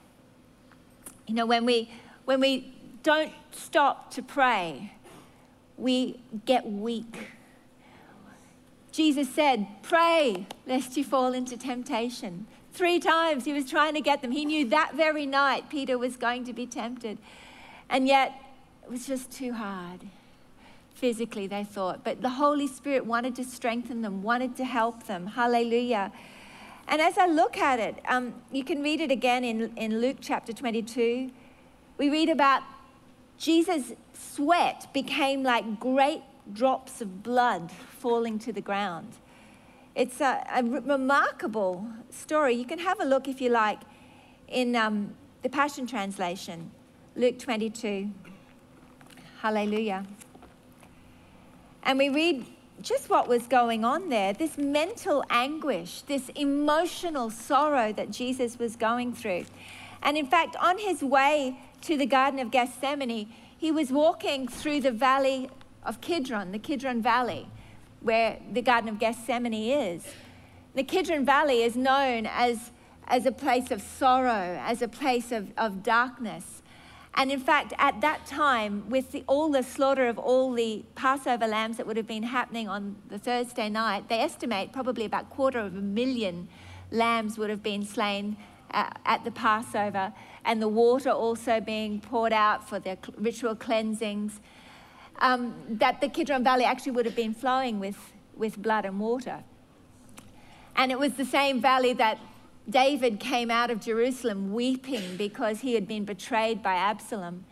You 1.27 1.35
know, 1.35 1.45
when 1.45 1.67
we, 1.67 1.91
when 2.25 2.41
we 2.41 2.73
don't 3.03 3.31
stop 3.53 4.11
to 4.13 4.23
pray, 4.23 4.95
we 5.77 6.19
get 6.47 6.67
weak. 6.67 7.33
Jesus 8.91 9.29
said, 9.29 9.67
Pray 9.83 10.47
lest 10.67 10.97
you 10.97 11.05
fall 11.05 11.35
into 11.35 11.59
temptation. 11.59 12.47
Three 12.73 12.99
times 12.99 13.45
he 13.45 13.53
was 13.53 13.69
trying 13.69 13.93
to 13.93 14.01
get 14.01 14.23
them. 14.23 14.31
He 14.31 14.47
knew 14.47 14.67
that 14.71 14.95
very 14.95 15.27
night 15.27 15.69
Peter 15.69 15.99
was 15.99 16.17
going 16.17 16.45
to 16.45 16.55
be 16.55 16.67
tempted. 16.67 17.19
And 17.91 18.09
yet 18.09 18.33
it 18.83 18.91
was 18.91 19.07
just 19.07 19.31
too 19.31 19.53
hard. 19.53 20.01
Physically, 20.95 21.47
they 21.47 21.65
thought. 21.65 22.03
But 22.03 22.23
the 22.23 22.31
Holy 22.31 22.67
Spirit 22.67 23.05
wanted 23.05 23.37
to 23.37 23.45
strengthen 23.45 24.01
them, 24.01 24.23
wanted 24.23 24.57
to 24.57 24.65
help 24.65 25.05
them. 25.07 25.27
Hallelujah. 25.27 26.13
And 26.89 27.01
as 27.01 27.17
I 27.19 27.27
look 27.27 27.57
at 27.57 27.81
it, 27.81 27.97
um, 28.09 28.35
you 28.53 28.65
can 28.65 28.83
read 28.83 29.01
it 29.01 29.11
again 29.11 29.45
in, 29.45 29.77
in 29.77 30.01
Luke 30.01 30.19
chapter 30.21 30.53
22. 30.53 31.31
We 31.97 32.11
read 32.11 32.29
about 32.29 32.63
Jesus' 33.39 33.93
sweat 34.13 34.93
became 34.93 35.43
like 35.43 35.81
great 35.81 36.23
drops 36.53 37.01
of 37.01 37.23
blood 37.23 37.71
falling 37.99 38.39
to 38.41 38.53
the 38.53 38.61
ground. 38.61 39.09
It's 39.95 40.21
a, 40.21 40.45
a 40.53 40.63
remarkable 40.63 41.87
story. 42.11 42.55
You 42.55 42.65
can 42.65 42.81
have 42.81 43.01
a 43.01 43.05
look, 43.05 43.29
if 43.29 43.41
you 43.41 43.49
like, 43.49 43.81
in 44.49 44.77
um, 44.77 45.15
the 45.43 45.49
Passion 45.49 45.87
Translation, 45.87 46.71
Luke 47.17 47.39
22. 47.39 48.11
Hallelujah. 49.41 50.05
And 51.85 51.99
we 51.99 52.09
read 52.09 52.47
just 52.81 53.09
what 53.09 53.29
was 53.29 53.47
going 53.47 53.85
on 53.85 54.09
there 54.09 54.33
this 54.33 54.59
mental 54.59 55.25
anguish, 55.31 56.03
this 56.03 56.29
emotional 56.35 57.31
sorrow 57.31 57.93
that 57.93 58.11
Jesus 58.11 58.59
was 58.59 58.77
going 58.77 59.15
through. 59.15 59.45
And 60.03 60.17
in 60.17 60.27
fact, 60.27 60.57
on 60.61 60.79
his 60.79 61.03
way 61.03 61.59
to 61.83 61.97
the 61.97 62.07
Garden 62.07 62.39
of 62.41 62.51
Gethsemane, 62.51 63.29
he 63.57 63.71
was 63.71 63.91
walking 63.91 64.47
through 64.49 64.81
the 64.81 64.93
valley 64.93 65.49
of 65.83 66.01
Kidron, 66.01 66.53
the 66.53 66.59
Kidron 66.59 67.01
Valley 67.01 67.49
where 68.05 68.39
the 68.53 68.63
Garden 68.63 68.91
of 68.91 68.99
Gethsemane 68.99 69.55
is. 69.55 70.05
The 70.75 70.85
Kidron 70.85 71.25
Valley 71.25 71.63
is 71.63 71.75
known 71.75 72.27
as, 72.27 72.71
as 73.09 73.25
a 73.25 73.33
place 73.33 73.71
of 73.71 73.81
sorrow, 73.81 74.61
as 74.63 74.83
a 74.83 74.89
place 74.89 75.33
of, 75.33 75.51
of 75.57 75.83
darkness. 75.83 76.63
And 77.17 77.31
in 77.31 77.39
fact, 77.39 77.73
at 77.79 78.01
that 78.01 78.27
time, 78.27 78.91
with 78.91 79.13
the, 79.13 79.23
all 79.29 79.49
the 79.51 79.63
slaughter 79.63 80.09
of 80.09 80.19
all 80.19 80.53
the 80.53 80.85
Passover 80.97 81.47
lambs 81.47 81.77
that 81.77 81.87
would 81.87 81.97
have 81.97 82.09
been 82.09 82.25
happening 82.25 82.69
on 82.69 82.97
the 83.09 83.19
Thursday 83.19 83.69
night, 83.69 84.09
they 84.09 84.19
estimate 84.19 84.73
probably 84.73 85.05
about 85.05 85.25
a 85.25 85.27
quarter 85.27 85.61
of 85.61 85.77
a 85.77 85.81
million 85.81 86.49
lambs 86.91 87.39
would 87.39 87.51
have 87.51 87.63
been 87.63 87.85
slain 87.85 88.37
uh, 88.73 88.91
at 89.05 89.23
the 89.25 89.31
Passover, 89.31 90.13
and 90.45 90.61
the 90.61 90.69
water 90.69 91.11
also 91.11 91.61
being 91.61 92.01
poured 92.01 92.33
out 92.33 92.69
for 92.69 92.81
their 92.81 92.99
ritual 93.17 93.55
cleansings 93.55 94.41
um, 95.21 95.55
that 95.69 96.01
the 96.01 96.09
Kidron 96.09 96.43
Valley 96.43 96.65
actually 96.65 96.93
would 96.93 97.07
have 97.07 97.15
been 97.15 97.35
flowing 97.35 97.79
with, 97.79 98.13
with 98.35 98.61
blood 98.61 98.85
and 98.85 98.99
water. 98.99 99.45
And 100.75 100.91
it 100.91 100.99
was 100.99 101.13
the 101.13 101.25
same 101.25 101.61
valley 101.61 101.93
that 101.95 102.19
David 102.69 103.21
came 103.21 103.51
out 103.51 103.71
of 103.71 103.81
Jerusalem 103.81 104.53
weeping 104.53 105.17
because 105.17 105.61
he 105.61 105.75
had 105.75 105.87
been 105.87 106.05
betrayed 106.05 106.63
by 106.63 106.75
Absalom. 106.75 107.45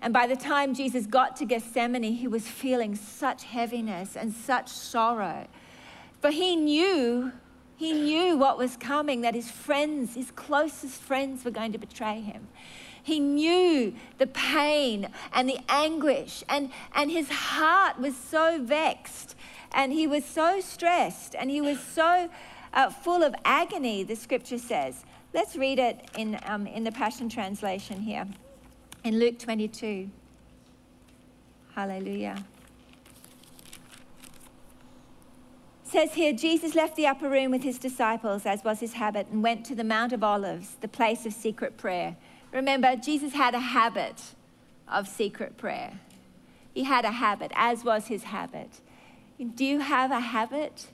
And 0.00 0.12
by 0.12 0.26
the 0.26 0.36
time 0.36 0.74
Jesus 0.74 1.06
got 1.06 1.36
to 1.36 1.44
Gethsemane, 1.44 2.02
he 2.02 2.28
was 2.28 2.46
feeling 2.46 2.94
such 2.94 3.44
heaviness 3.44 4.16
and 4.16 4.32
such 4.32 4.68
sorrow. 4.68 5.46
For 6.20 6.30
he 6.30 6.56
knew, 6.56 7.32
he 7.76 7.92
knew 7.92 8.36
what 8.36 8.56
was 8.56 8.76
coming, 8.76 9.20
that 9.22 9.34
his 9.34 9.50
friends, 9.50 10.14
his 10.14 10.30
closest 10.30 11.00
friends, 11.00 11.44
were 11.44 11.50
going 11.50 11.72
to 11.72 11.78
betray 11.78 12.20
him. 12.20 12.48
He 13.02 13.20
knew 13.20 13.94
the 14.18 14.26
pain 14.26 15.08
and 15.32 15.48
the 15.48 15.58
anguish, 15.68 16.42
and, 16.48 16.70
and 16.94 17.10
his 17.10 17.30
heart 17.30 18.00
was 18.00 18.16
so 18.16 18.60
vexed 18.62 19.36
And 19.72 19.92
he 19.92 20.06
was 20.06 20.24
so 20.24 20.60
stressed 20.60 21.34
and 21.34 21.50
he 21.50 21.60
was 21.60 21.78
so 21.78 22.30
uh, 22.76 22.90
full 22.90 23.24
of 23.24 23.34
agony, 23.44 24.04
the 24.04 24.14
scripture 24.14 24.58
says. 24.58 25.04
Let's 25.34 25.56
read 25.56 25.80
it 25.80 26.08
in, 26.16 26.38
um, 26.44 26.66
in 26.68 26.84
the 26.84 26.92
Passion 26.92 27.28
Translation 27.28 28.00
here 28.00 28.26
in 29.02 29.18
Luke 29.18 29.38
22. 29.38 30.08
Hallelujah. 31.74 32.44
says 35.96 36.12
here 36.12 36.32
Jesus 36.32 36.74
left 36.74 36.96
the 36.96 37.06
upper 37.06 37.28
room 37.28 37.50
with 37.50 37.62
his 37.62 37.78
disciples, 37.78 38.44
as 38.44 38.62
was 38.64 38.80
his 38.80 38.94
habit, 38.94 39.28
and 39.30 39.42
went 39.42 39.64
to 39.64 39.74
the 39.74 39.84
Mount 39.84 40.12
of 40.12 40.22
Olives, 40.22 40.76
the 40.80 40.88
place 40.88 41.24
of 41.24 41.32
secret 41.32 41.78
prayer. 41.78 42.16
Remember, 42.52 42.96
Jesus 42.96 43.32
had 43.32 43.54
a 43.54 43.60
habit 43.60 44.34
of 44.88 45.08
secret 45.08 45.56
prayer. 45.56 46.00
He 46.74 46.84
had 46.84 47.06
a 47.06 47.12
habit, 47.12 47.50
as 47.54 47.82
was 47.82 48.08
his 48.08 48.24
habit. 48.24 48.80
Do 49.54 49.64
you 49.64 49.78
have 49.78 50.10
a 50.10 50.20
habit? 50.20 50.88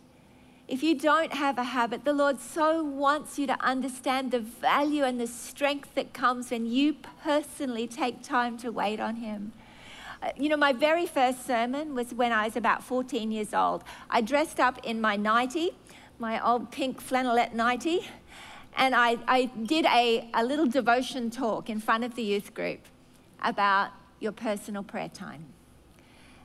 If 0.73 0.83
you 0.83 0.95
don't 0.95 1.35
have 1.35 1.59
a 1.59 1.65
habit, 1.65 2.07
the 2.07 2.15
Lord 2.15 2.41
so 2.41 2.83
wants 2.83 3.39
you 3.39 3.47
to 3.47 3.63
understand 3.63 4.31
the 4.31 4.41
value 4.41 5.05
and 5.05 5.21
the 5.21 5.27
strength 5.27 5.95
that 5.97 6.15
comes 6.15 6.51
when 6.51 6.65
you 6.65 6.97
personally 7.23 7.87
take 7.87 8.23
time 8.23 8.57
to 8.57 8.73
wait 8.73 8.99
on 8.99 9.17
Him. 9.17 9.53
Uh, 10.23 10.31
you 10.35 10.49
know, 10.49 10.57
my 10.57 10.73
very 10.73 11.05
first 11.05 11.47
sermon 11.47 11.95
was 11.95 12.15
when 12.15 12.33
I 12.33 12.47
was 12.47 12.57
about 12.57 12.83
14 12.83 13.31
years 13.31 13.53
old. 13.53 13.85
I 14.09 14.23
dressed 14.23 14.59
up 14.59 14.81
in 14.83 14.99
my 14.99 15.15
nightie, 15.15 15.73
my 16.19 16.41
old 16.43 16.71
pink 16.71 17.07
flannelette 17.07 17.53
nightie, 17.53 18.09
and 18.75 18.95
I, 18.95 19.19
I 19.29 19.51
did 19.65 19.85
a, 19.85 20.27
a 20.33 20.43
little 20.43 20.67
devotion 20.67 21.29
talk 21.29 21.69
in 21.69 21.81
front 21.81 22.03
of 22.03 22.15
the 22.15 22.23
youth 22.23 22.55
group 22.55 22.81
about 23.43 23.91
your 24.21 24.33
personal 24.33 24.85
prayer 24.85 25.11
time. 25.11 25.45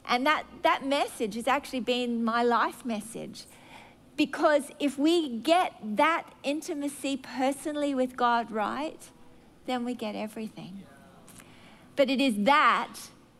And 0.05 0.25
that, 0.25 0.43
that 0.63 0.85
message 0.85 1.35
has 1.35 1.47
actually 1.47 1.79
been 1.79 2.25
my 2.25 2.43
life 2.43 2.83
message. 2.83 3.45
Because 4.17 4.71
if 4.79 4.97
we 4.97 5.29
get 5.29 5.73
that 5.83 6.23
intimacy 6.43 7.17
personally 7.17 7.93
with 7.93 8.17
God 8.17 8.51
right, 8.51 8.99
then 9.67 9.85
we 9.85 9.93
get 9.93 10.15
everything. 10.15 10.83
But 11.95 12.09
it 12.09 12.19
is 12.19 12.35
that 12.45 12.95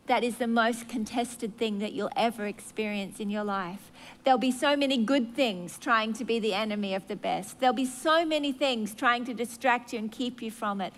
that 0.08 0.24
is 0.24 0.36
the 0.36 0.46
most 0.46 0.88
contested 0.88 1.58
thing 1.58 1.80
that 1.80 1.92
you'll 1.92 2.10
ever 2.16 2.46
experience 2.46 3.20
in 3.20 3.28
your 3.28 3.44
life. 3.44 3.92
There'll 4.24 4.38
be 4.38 4.50
so 4.50 4.74
many 4.74 4.96
good 4.96 5.34
things 5.34 5.78
trying 5.78 6.14
to 6.14 6.24
be 6.24 6.40
the 6.40 6.54
enemy 6.54 6.94
of 6.94 7.06
the 7.08 7.16
best. 7.16 7.60
There'll 7.60 7.74
be 7.74 7.84
so 7.84 8.24
many 8.24 8.50
things 8.50 8.94
trying 8.94 9.26
to 9.26 9.34
distract 9.34 9.92
you 9.92 9.98
and 9.98 10.10
keep 10.10 10.40
you 10.40 10.50
from 10.50 10.80
it. 10.80 10.94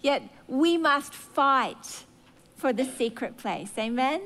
Yet 0.00 0.22
we 0.48 0.78
must 0.78 1.12
fight 1.12 2.04
for 2.56 2.72
the 2.72 2.84
secret 2.84 3.36
place. 3.36 3.72
Amen? 3.78 4.22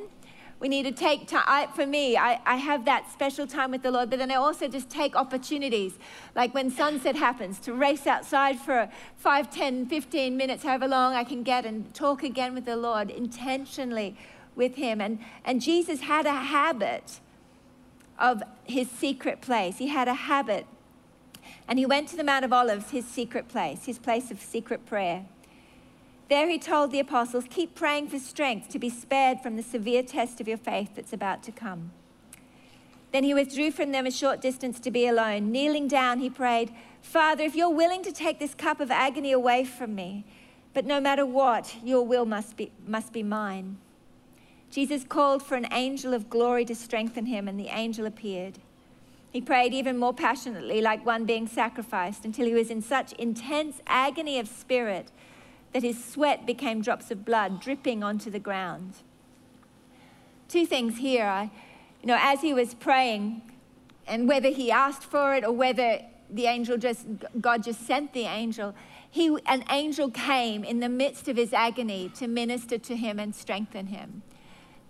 We 0.60 0.68
need 0.68 0.82
to 0.84 0.92
take 0.92 1.28
time. 1.28 1.68
for 1.74 1.86
me, 1.86 2.16
I, 2.16 2.40
I 2.44 2.56
have 2.56 2.84
that 2.86 3.12
special 3.12 3.46
time 3.46 3.70
with 3.70 3.82
the 3.82 3.92
Lord, 3.92 4.10
but 4.10 4.18
then 4.18 4.30
I 4.30 4.34
also 4.34 4.66
just 4.66 4.90
take 4.90 5.14
opportunities, 5.14 5.92
like 6.34 6.52
when 6.52 6.68
sunset 6.70 7.14
happens, 7.14 7.60
to 7.60 7.72
race 7.72 8.06
outside 8.06 8.58
for 8.58 8.88
5, 9.16 9.50
10, 9.50 9.86
15 9.86 10.36
minutes, 10.36 10.64
however 10.64 10.88
long 10.88 11.14
I 11.14 11.22
can 11.22 11.44
get, 11.44 11.64
and 11.64 11.94
talk 11.94 12.24
again 12.24 12.54
with 12.54 12.64
the 12.64 12.76
Lord 12.76 13.10
intentionally 13.10 14.16
with 14.56 14.74
Him. 14.74 15.00
And, 15.00 15.20
and 15.44 15.60
Jesus 15.60 16.00
had 16.00 16.26
a 16.26 16.34
habit 16.34 17.20
of 18.18 18.42
his 18.64 18.90
secret 18.90 19.40
place. 19.40 19.78
He 19.78 19.88
had 19.88 20.08
a 20.08 20.14
habit. 20.14 20.66
And 21.66 21.78
he 21.78 21.86
went 21.86 22.08
to 22.08 22.16
the 22.16 22.24
Mount 22.24 22.44
of 22.44 22.52
Olives, 22.52 22.90
his 22.90 23.06
secret 23.06 23.48
place, 23.48 23.84
his 23.84 23.98
place 23.98 24.30
of 24.30 24.40
secret 24.40 24.84
prayer. 24.86 25.26
There 26.28 26.49
he 26.49 26.58
told 26.58 26.90
the 26.90 27.00
apostles, 27.00 27.44
Keep 27.49 27.75
praying 27.75 28.08
for 28.08 28.18
strength 28.18 28.68
to 28.70 28.78
be 28.78 28.90
spared 28.90 29.40
from 29.40 29.56
the 29.56 29.62
severe 29.62 30.02
test 30.02 30.40
of 30.40 30.49
your 30.49 30.58
faith 30.58 30.90
that's 30.94 31.12
about 31.12 31.42
to 31.44 31.52
come. 31.52 31.90
Then 33.12 33.25
he 33.25 33.32
withdrew 33.32 33.70
from 33.70 33.92
them 33.92 34.04
a 34.04 34.11
short 34.11 34.42
distance 34.42 34.78
to 34.80 34.91
be 34.91 35.06
alone. 35.06 35.50
Kneeling 35.50 35.88
down, 35.88 36.19
he 36.19 36.28
prayed, 36.28 36.71
Father, 37.00 37.45
if 37.45 37.56
you're 37.56 37.71
willing 37.71 38.02
to 38.02 38.12
take 38.12 38.38
this 38.38 38.54
cup 38.54 38.80
of 38.80 38.91
agony 38.91 39.32
away 39.32 39.64
from 39.64 39.95
me, 39.95 40.26
but 40.75 40.84
no 40.84 41.00
matter 41.00 41.25
what, 41.25 41.76
your 41.82 42.02
will 42.06 42.26
must 42.26 42.56
be, 42.56 42.71
must 42.86 43.12
be 43.12 43.23
mine. 43.23 43.78
Jesus 44.71 45.04
called 45.04 45.43
for 45.43 45.54
an 45.54 45.67
angel 45.73 46.12
of 46.12 46.28
glory 46.28 46.67
to 46.67 46.75
strengthen 46.75 47.25
him, 47.25 47.49
and 47.49 47.58
the 47.58 47.69
angel 47.69 48.04
appeared. 48.04 48.58
He 49.30 49.41
prayed 49.41 49.73
even 49.73 49.97
more 49.97 50.12
passionately, 50.12 50.82
like 50.82 51.06
one 51.06 51.25
being 51.25 51.47
sacrificed, 51.47 52.26
until 52.26 52.47
he 52.47 52.52
was 52.52 52.71
in 52.71 52.82
such 52.82 53.14
intense 53.14 53.80
agony 53.86 54.38
of 54.38 54.47
spirit 54.47 55.10
that 55.73 55.83
his 55.83 56.02
sweat 56.02 56.47
became 56.47 56.83
drops 56.83 57.11
of 57.11 57.25
blood 57.25 57.61
dripping 57.61 58.02
onto 58.02 58.31
the 58.31 58.39
ground. 58.39 58.95
Two 60.49 60.65
things 60.65 60.99
here. 60.99 61.26
I, 61.26 61.50
you 62.00 62.07
know, 62.07 62.19
as 62.21 62.41
he 62.41 62.54
was 62.54 62.75
praying, 62.75 63.43
and 64.07 64.28
whether 64.28 64.49
he 64.49 64.71
asked 64.71 65.04
for 65.04 65.35
it 65.35 65.45
or 65.45 65.52
whether 65.52 66.00
the 66.31 66.47
angel 66.47 66.78
just, 66.78 67.07
God 67.41 67.63
just 67.63 67.87
sent 67.87 68.13
the 68.13 68.25
angel, 68.25 68.75
he, 69.11 69.37
an 69.47 69.65
angel 69.71 70.11
came 70.11 70.65
in 70.65 70.81
the 70.81 70.89
midst 70.89 71.28
of 71.28 71.37
his 71.37 71.52
agony 71.52 72.11
to 72.17 72.26
minister 72.26 72.78
to 72.78 72.97
him 72.97 73.19
and 73.19 73.35
strengthen 73.35 73.89
him. 73.89 74.23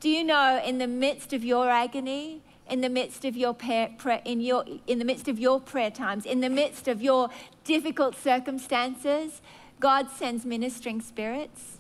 Do 0.01 0.09
you 0.09 0.23
know, 0.23 0.63
in 0.65 0.79
the 0.79 0.87
midst 0.87 1.33
of 1.33 1.43
your 1.43 1.69
agony, 1.69 2.43
in 2.71 2.83
the 2.83 2.89
midst 2.89 3.25
of 3.25 3.37
your 3.37 3.55
prayer, 3.55 3.91
in 4.25 4.41
your 4.41 4.65
in 4.87 4.99
the 4.99 5.05
midst 5.05 5.27
of 5.27 5.39
your 5.39 5.59
prayer 5.61 5.91
times, 5.91 6.27
in 6.27 6.41
the 6.41 6.51
midst 6.51 6.87
of 6.87 7.03
your 7.03 7.31
difficult 7.65 8.15
circumstances, 8.15 9.41
God 9.81 10.11
sends 10.11 10.45
ministering 10.45 11.01
spirits. 11.01 11.79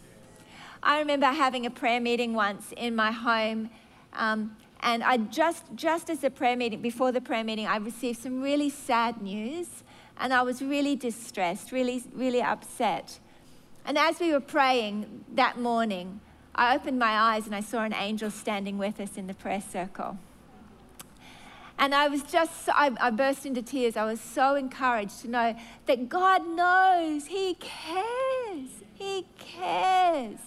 I 0.83 0.99
remember 1.01 1.27
having 1.27 1.67
a 1.67 1.71
prayer 1.71 2.01
meeting 2.01 2.35
once 2.35 2.73
in 2.77 2.95
my 2.95 3.11
home. 3.11 3.71
Um, 4.13 4.57
and 4.81 5.03
I 5.03 5.17
just, 5.17 5.65
just 5.75 6.09
as 6.09 6.21
the 6.21 6.31
prayer 6.31 6.57
meeting, 6.57 6.81
before 6.81 7.11
the 7.11 7.21
prayer 7.21 7.43
meeting, 7.43 7.67
I 7.67 7.77
received 7.77 8.21
some 8.21 8.41
really 8.41 8.71
sad 8.71 9.21
news. 9.21 9.67
And 10.21 10.33
I 10.33 10.43
was 10.43 10.63
really 10.63 10.97
distressed, 10.97 11.73
really, 11.73 12.03
really 12.13 12.43
upset. 12.43 13.19
And 13.85 13.97
as 13.97 14.21
we 14.21 14.33
were 14.33 14.41
praying 14.41 15.25
that 15.35 15.59
morning, 15.59 16.21
I 16.55 16.75
opened 16.75 16.99
my 16.99 17.13
eyes 17.13 17.47
and 17.47 17.55
I 17.55 17.61
saw 17.61 17.85
an 17.85 17.95
angel 17.95 18.31
standing 18.31 18.79
with 18.79 19.01
us 19.01 19.17
in 19.17 19.29
the 19.29 19.35
prayer 19.35 19.61
circle. 19.61 20.19
And 21.79 21.95
I 21.95 22.09
was 22.09 22.23
just, 22.23 22.69
I, 22.69 22.91
I, 23.01 23.11
burst 23.11 23.47
into 23.47 23.63
tears. 23.63 23.97
I 23.97 24.05
was 24.05 24.21
so 24.21 24.57
encouraged 24.57 25.21
to 25.23 25.29
know 25.29 25.57
that 25.87 26.09
God 26.09 26.47
knows, 26.49 27.27
He 27.27 27.55
cares. 27.55 28.69
He 28.95 29.27
cares. 29.39 30.41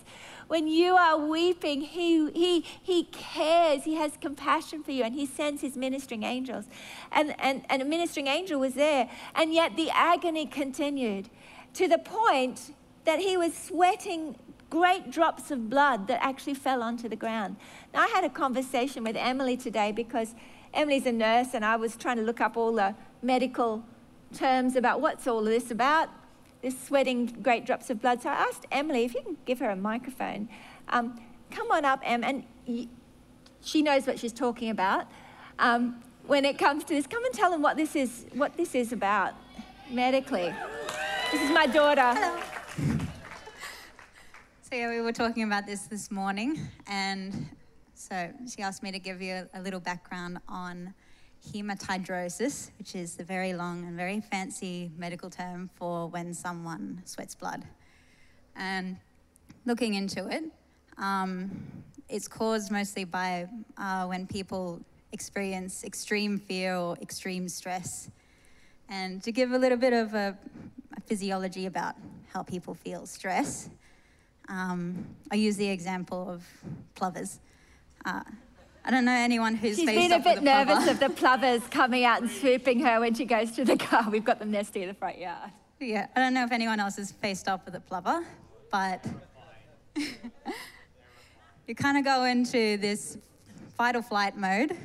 When 0.47 0.67
you 0.67 0.97
are 0.97 1.17
weeping, 1.17 1.79
he, 1.79 2.29
he, 2.31 2.65
he 2.83 3.05
cares. 3.05 3.85
He 3.85 3.95
has 3.95 4.17
compassion 4.19 4.83
for 4.83 4.91
you 4.91 5.03
and 5.03 5.15
He 5.15 5.25
sends 5.25 5.61
His 5.61 5.77
ministering 5.77 6.23
angels. 6.23 6.65
And, 7.13 7.33
and, 7.39 7.63
and 7.69 7.81
a 7.81 7.85
ministering 7.85 8.27
angel 8.27 8.59
was 8.59 8.73
there. 8.73 9.09
And 9.33 9.53
yet 9.53 9.77
the 9.77 9.89
agony 9.91 10.45
continued 10.45 11.29
to 11.75 11.87
the 11.87 11.99
point 11.99 12.73
that 13.05 13.19
he 13.19 13.37
was 13.37 13.57
sweating 13.57 14.35
great 14.69 15.11
drops 15.11 15.51
of 15.51 15.69
blood 15.69 16.07
that 16.07 16.23
actually 16.23 16.53
fell 16.53 16.81
onto 16.83 17.07
the 17.07 17.15
ground. 17.15 17.57
Now, 17.93 18.01
I 18.01 18.07
had 18.07 18.23
a 18.23 18.29
conversation 18.29 19.03
with 19.03 19.15
Emily 19.15 19.57
today 19.57 19.91
because 19.91 20.35
Emily's 20.73 21.05
a 21.05 21.11
nurse, 21.11 21.53
and 21.53 21.65
I 21.65 21.75
was 21.75 21.95
trying 21.95 22.17
to 22.17 22.23
look 22.23 22.41
up 22.41 22.57
all 22.57 22.73
the 22.73 22.95
medical 23.21 23.83
terms 24.33 24.75
about 24.75 25.01
what's 25.01 25.27
all 25.27 25.39
of 25.39 25.45
this 25.45 25.71
about, 25.71 26.09
this 26.61 26.81
sweating 26.81 27.25
great 27.41 27.65
drops 27.65 27.89
of 27.89 28.01
blood. 28.01 28.21
So 28.21 28.29
I 28.29 28.33
asked 28.33 28.65
Emily 28.71 29.03
if 29.03 29.13
you 29.13 29.21
can 29.21 29.37
give 29.45 29.59
her 29.59 29.69
a 29.69 29.75
microphone. 29.75 30.47
Um, 30.89 31.19
come 31.49 31.71
on 31.71 31.85
up, 31.85 31.99
Em, 32.03 32.23
and 32.23 32.43
y- 32.65 32.87
she 33.63 33.81
knows 33.81 34.07
what 34.07 34.17
she's 34.19 34.33
talking 34.33 34.69
about. 34.69 35.07
Um, 35.59 36.01
when 36.25 36.45
it 36.45 36.57
comes 36.57 36.83
to 36.85 36.93
this, 36.93 37.07
come 37.07 37.23
and 37.25 37.33
tell 37.33 37.51
them 37.51 37.61
what 37.61 37.77
this 37.77 37.95
is, 37.95 38.25
what 38.33 38.55
this 38.55 38.73
is 38.73 38.93
about 38.93 39.33
medically. 39.89 40.53
This 41.31 41.41
is 41.41 41.51
my 41.51 41.65
daughter. 41.65 42.13
Hello. 42.13 42.39
So 44.61 44.77
yeah, 44.77 44.89
we 44.89 45.01
were 45.01 45.11
talking 45.11 45.43
about 45.43 45.65
this 45.65 45.81
this 45.81 46.09
morning, 46.11 46.57
and 46.87 47.49
so 48.01 48.31
she 48.51 48.63
asked 48.63 48.81
me 48.81 48.91
to 48.91 48.97
give 48.97 49.21
you 49.21 49.47
a, 49.53 49.61
little 49.61 49.79
background 49.79 50.39
on 50.49 50.91
hematidrosis, 51.53 52.71
which 52.79 52.95
is 52.95 53.15
the 53.15 53.23
very 53.23 53.53
long 53.53 53.85
and 53.85 53.95
very 53.95 54.19
fancy 54.21 54.89
medical 54.97 55.29
term 55.29 55.69
for 55.75 56.07
when 56.07 56.33
someone 56.33 57.03
sweats 57.05 57.35
blood. 57.35 57.63
And 58.55 58.97
looking 59.65 59.93
into 59.93 60.27
it, 60.27 60.45
um, 60.97 61.51
it's 62.09 62.27
caused 62.27 62.71
mostly 62.71 63.03
by 63.03 63.47
uh, 63.77 64.07
when 64.07 64.25
people 64.25 64.81
experience 65.11 65.83
extreme 65.83 66.39
fear 66.39 66.75
or 66.75 66.97
extreme 67.03 67.47
stress. 67.47 68.09
And 68.89 69.21
to 69.21 69.31
give 69.31 69.51
a 69.51 69.59
little 69.59 69.77
bit 69.77 69.93
of 69.93 70.15
a, 70.15 70.35
a 70.97 71.01
physiology 71.01 71.67
about 71.67 71.95
how 72.33 72.41
people 72.41 72.73
feel 72.73 73.05
stress, 73.05 73.69
um, 74.49 75.05
I 75.31 75.35
use 75.35 75.55
the 75.55 75.69
example 75.69 76.27
of 76.27 76.43
plovers. 76.95 77.39
Uh, 78.05 78.21
I 78.83 78.89
don't 78.89 79.05
know 79.05 79.11
anyone 79.11 79.55
who's 79.55 79.77
She's 79.77 79.85
been 79.85 80.11
a 80.11 80.19
bit 80.19 80.41
nervous 80.41 80.87
of 80.87 80.99
the 80.99 81.09
plovers 81.09 81.61
coming 81.69 82.03
out 82.03 82.21
and 82.21 82.31
swooping 82.31 82.79
her 82.79 82.99
when 82.99 83.13
she 83.13 83.25
goes 83.25 83.51
to 83.51 83.63
the 83.63 83.77
car. 83.77 84.09
We've 84.09 84.25
got 84.25 84.39
them 84.39 84.51
nesting 84.51 84.83
in 84.83 84.87
the 84.87 84.95
front 84.95 85.19
yard. 85.19 85.51
Yeah, 85.79 86.07
I 86.15 86.19
don't 86.19 86.33
know 86.33 86.43
if 86.43 86.51
anyone 86.51 86.79
else 86.79 86.97
has 86.97 87.11
faced 87.11 87.47
off 87.47 87.65
with 87.65 87.75
a 87.75 87.79
plover, 87.79 88.23
but 88.71 89.05
you 89.95 91.75
kind 91.75 91.97
of 91.97 92.03
go 92.03 92.25
into 92.25 92.77
this 92.77 93.17
fight 93.77 93.95
or 93.95 94.01
flight 94.01 94.35
mode 94.35 94.75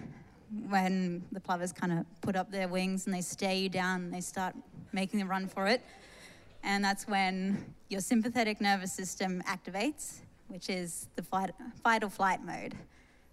when 0.68 1.24
the 1.32 1.40
plovers 1.40 1.72
kind 1.72 1.92
of 1.92 2.06
put 2.20 2.36
up 2.36 2.50
their 2.50 2.68
wings 2.68 3.06
and 3.06 3.14
they 3.14 3.20
stare 3.20 3.54
you 3.54 3.68
down 3.68 4.04
and 4.04 4.14
they 4.14 4.20
start 4.20 4.54
making 4.92 5.22
a 5.22 5.26
run 5.26 5.48
for 5.48 5.66
it. 5.66 5.82
And 6.62 6.84
that's 6.84 7.06
when 7.06 7.74
your 7.88 8.00
sympathetic 8.00 8.60
nervous 8.60 8.92
system 8.92 9.42
activates, 9.46 10.20
which 10.48 10.68
is 10.68 11.08
the 11.16 11.22
fight, 11.22 11.50
fight 11.82 12.04
or 12.04 12.10
flight 12.10 12.44
mode. 12.44 12.74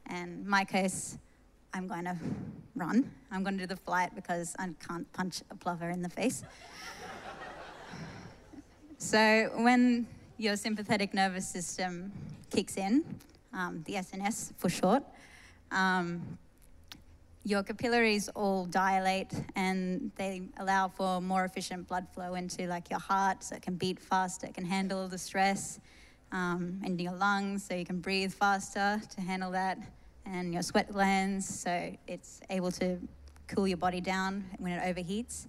And 0.07 0.45
my 0.45 0.65
case, 0.65 1.17
I'm 1.73 1.87
going 1.87 2.05
to 2.05 2.17
run. 2.75 3.11
I'm 3.31 3.43
going 3.43 3.57
to 3.57 3.63
do 3.63 3.67
the 3.67 3.75
flight 3.75 4.13
because 4.15 4.55
I 4.59 4.69
can't 4.87 5.11
punch 5.13 5.41
a 5.49 5.55
plover 5.55 5.89
in 5.89 6.01
the 6.01 6.09
face. 6.09 6.43
so 8.97 9.49
when 9.55 10.07
your 10.37 10.55
sympathetic 10.55 11.13
nervous 11.13 11.47
system 11.47 12.11
kicks 12.49 12.77
in, 12.77 13.03
um, 13.53 13.83
the 13.85 13.93
SNS 13.93 14.53
for 14.57 14.69
short, 14.69 15.03
um, 15.71 16.37
your 17.45 17.63
capillaries 17.63 18.29
all 18.29 18.65
dilate 18.65 19.33
and 19.55 20.11
they 20.15 20.43
allow 20.57 20.87
for 20.87 21.19
more 21.21 21.43
efficient 21.43 21.87
blood 21.87 22.07
flow 22.13 22.35
into 22.35 22.67
like 22.67 22.89
your 22.89 22.99
heart 22.99 23.43
so 23.43 23.55
it 23.55 23.61
can 23.61 23.75
beat 23.75 23.99
faster, 23.99 24.47
it 24.47 24.53
can 24.53 24.65
handle 24.65 25.07
the 25.07 25.17
stress 25.17 25.79
um, 26.34 26.82
in 26.84 27.00
your 27.00 27.13
lungs 27.13 27.63
so 27.63 27.76
you 27.76 27.86
can 27.86 28.00
breathe 28.00 28.34
faster 28.34 29.00
to 29.15 29.22
handle 29.22 29.52
that 29.52 29.78
and 30.26 30.54
your 30.54 30.63
sweat 30.63 30.91
glands 30.91 31.48
so 31.48 31.96
it's 32.08 32.41
able 32.50 32.72
to 32.72 33.00
cool 33.48 33.67
your 33.67 33.78
body 33.78 34.02
down 34.02 34.43
when 34.58 34.74
it 34.74 34.82
overheats. 34.84 35.48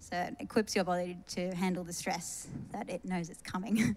So 0.00 0.16
it 0.16 0.36
equips 0.38 0.76
your 0.76 0.84
body 0.84 1.16
to 1.28 1.54
handle 1.54 1.82
the 1.82 1.92
stress 1.92 2.48
that 2.72 2.88
it 2.88 3.04
knows 3.04 3.30
it's 3.30 3.42
coming. 3.42 3.96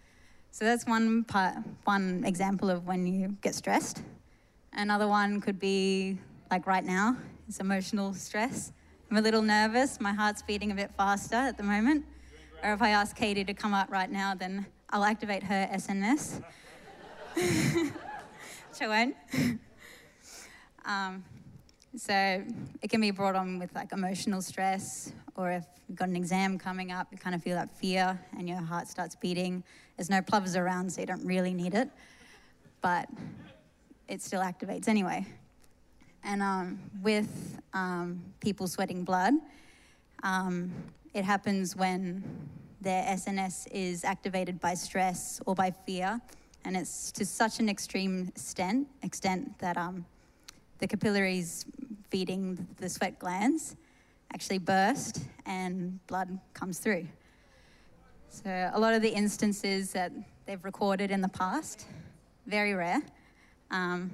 so 0.50 0.64
that's 0.64 0.86
one 0.86 1.24
part, 1.24 1.56
one 1.84 2.22
example 2.24 2.70
of 2.70 2.86
when 2.86 3.06
you 3.06 3.36
get 3.42 3.54
stressed. 3.54 4.02
Another 4.72 5.08
one 5.08 5.40
could 5.40 5.58
be 5.58 6.18
like 6.50 6.66
right 6.66 6.84
now, 6.84 7.16
it's 7.48 7.60
emotional 7.60 8.14
stress. 8.14 8.72
I'm 9.10 9.16
a 9.18 9.20
little 9.20 9.42
nervous, 9.42 10.00
my 10.00 10.12
heart's 10.12 10.42
beating 10.42 10.70
a 10.70 10.74
bit 10.74 10.90
faster 10.96 11.36
at 11.36 11.58
the 11.58 11.62
moment. 11.62 12.06
Or 12.62 12.72
if 12.72 12.80
I 12.80 12.90
ask 12.90 13.14
Katie 13.16 13.44
to 13.44 13.52
come 13.52 13.74
up 13.74 13.90
right 13.90 14.10
now, 14.10 14.34
then 14.34 14.64
I'll 14.92 15.04
activate 15.04 15.42
her 15.42 15.68
SNS. 15.72 16.42
She 18.78 18.86
won't. 18.86 19.14
um, 20.86 21.22
so 21.94 22.42
it 22.80 22.88
can 22.88 23.02
be 23.02 23.10
brought 23.10 23.36
on 23.36 23.58
with 23.58 23.74
like 23.74 23.92
emotional 23.92 24.40
stress, 24.40 25.12
or 25.36 25.50
if 25.50 25.64
you've 25.88 25.98
got 25.98 26.08
an 26.08 26.16
exam 26.16 26.58
coming 26.58 26.90
up, 26.90 27.08
you 27.12 27.18
kind 27.18 27.34
of 27.34 27.42
feel 27.42 27.54
that 27.54 27.70
fear 27.70 28.18
and 28.38 28.48
your 28.48 28.60
heart 28.62 28.88
starts 28.88 29.14
beating. 29.14 29.62
There's 29.96 30.08
no 30.08 30.22
plovers 30.22 30.56
around, 30.56 30.90
so 30.90 31.02
you 31.02 31.06
don't 31.06 31.24
really 31.24 31.52
need 31.52 31.74
it, 31.74 31.90
but 32.80 33.10
it 34.08 34.22
still 34.22 34.40
activates 34.40 34.88
anyway. 34.88 35.26
And 36.24 36.42
um, 36.42 36.80
with 37.02 37.60
um, 37.74 38.22
people 38.40 38.66
sweating 38.68 39.04
blood, 39.04 39.34
um, 40.22 40.72
it 41.12 41.24
happens 41.24 41.76
when 41.76 42.24
their 42.82 43.04
SNS 43.04 43.68
is 43.70 44.04
activated 44.04 44.60
by 44.60 44.74
stress 44.74 45.40
or 45.46 45.54
by 45.54 45.70
fear, 45.70 46.20
and 46.64 46.76
it's 46.76 47.12
to 47.12 47.24
such 47.24 47.60
an 47.60 47.68
extreme 47.68 48.28
extent, 48.28 48.88
extent 49.02 49.58
that 49.60 49.76
um, 49.76 50.04
the 50.78 50.88
capillaries 50.88 51.64
feeding 52.10 52.66
the 52.78 52.88
sweat 52.88 53.18
glands 53.18 53.76
actually 54.34 54.58
burst 54.58 55.20
and 55.46 56.04
blood 56.06 56.38
comes 56.54 56.78
through. 56.78 57.06
So 58.28 58.70
a 58.72 58.80
lot 58.80 58.94
of 58.94 59.02
the 59.02 59.10
instances 59.10 59.92
that 59.92 60.12
they've 60.46 60.64
recorded 60.64 61.10
in 61.10 61.20
the 61.20 61.28
past, 61.28 61.86
very 62.46 62.74
rare. 62.74 63.00
Um, 63.70 64.10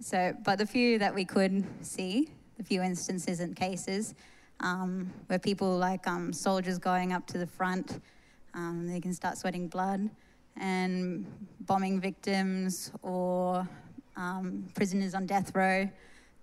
so, 0.00 0.36
but 0.44 0.58
the 0.58 0.66
few 0.66 0.98
that 0.98 1.14
we 1.14 1.24
could 1.24 1.64
see, 1.80 2.28
the 2.58 2.64
few 2.64 2.82
instances 2.82 3.40
and 3.40 3.56
cases, 3.56 4.14
um, 4.60 5.12
where 5.26 5.38
people 5.38 5.76
like 5.76 6.06
um, 6.06 6.32
soldiers 6.32 6.78
going 6.78 7.12
up 7.12 7.26
to 7.28 7.38
the 7.38 7.46
front, 7.46 8.00
um, 8.54 8.86
they 8.86 9.00
can 9.00 9.12
start 9.12 9.36
sweating 9.38 9.68
blood, 9.68 10.08
and 10.56 11.26
bombing 11.60 12.00
victims 12.00 12.90
or 13.02 13.68
um, 14.16 14.68
prisoners 14.74 15.14
on 15.14 15.26
death 15.26 15.54
row, 15.54 15.88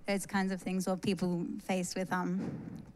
those 0.08 0.26
kinds 0.26 0.52
of 0.52 0.62
things, 0.62 0.88
or 0.88 0.96
people 0.96 1.46
faced 1.64 1.96
with 1.96 2.12
um, 2.14 2.52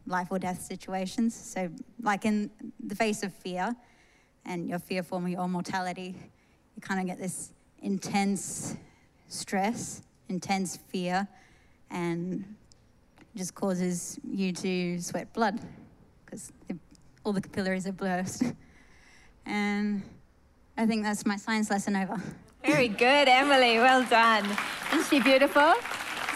life 0.06 0.28
or 0.30 0.38
death 0.38 0.62
situations. 0.62 1.34
So, 1.34 1.68
like 2.02 2.24
in 2.24 2.50
the 2.84 2.94
face 2.94 3.22
of 3.22 3.32
fear, 3.32 3.74
and 4.44 4.68
your 4.68 4.78
fear 4.78 5.04
of 5.10 5.28
your 5.28 5.48
mortality, 5.48 6.14
you 6.76 6.82
kind 6.82 7.00
of 7.00 7.06
get 7.06 7.18
this 7.18 7.52
intense 7.82 8.76
stress 9.28 10.02
intense 10.28 10.76
fear 10.76 11.26
and 11.90 12.44
just 13.36 13.54
causes 13.54 14.18
you 14.28 14.52
to 14.52 15.00
sweat 15.00 15.32
blood 15.32 15.60
because 16.24 16.52
all 17.24 17.32
the 17.32 17.40
capillaries 17.40 17.86
are 17.86 17.92
burst. 17.92 18.42
And 19.46 20.02
um, 20.02 20.08
I 20.76 20.86
think 20.86 21.04
that's 21.04 21.24
my 21.26 21.36
science 21.36 21.70
lesson 21.70 21.96
over. 21.96 22.20
Very 22.64 22.88
good, 22.88 23.28
Emily. 23.28 23.78
Well 23.78 24.04
done. 24.04 24.44
Isn't 24.92 25.06
she 25.08 25.20
beautiful? 25.20 25.74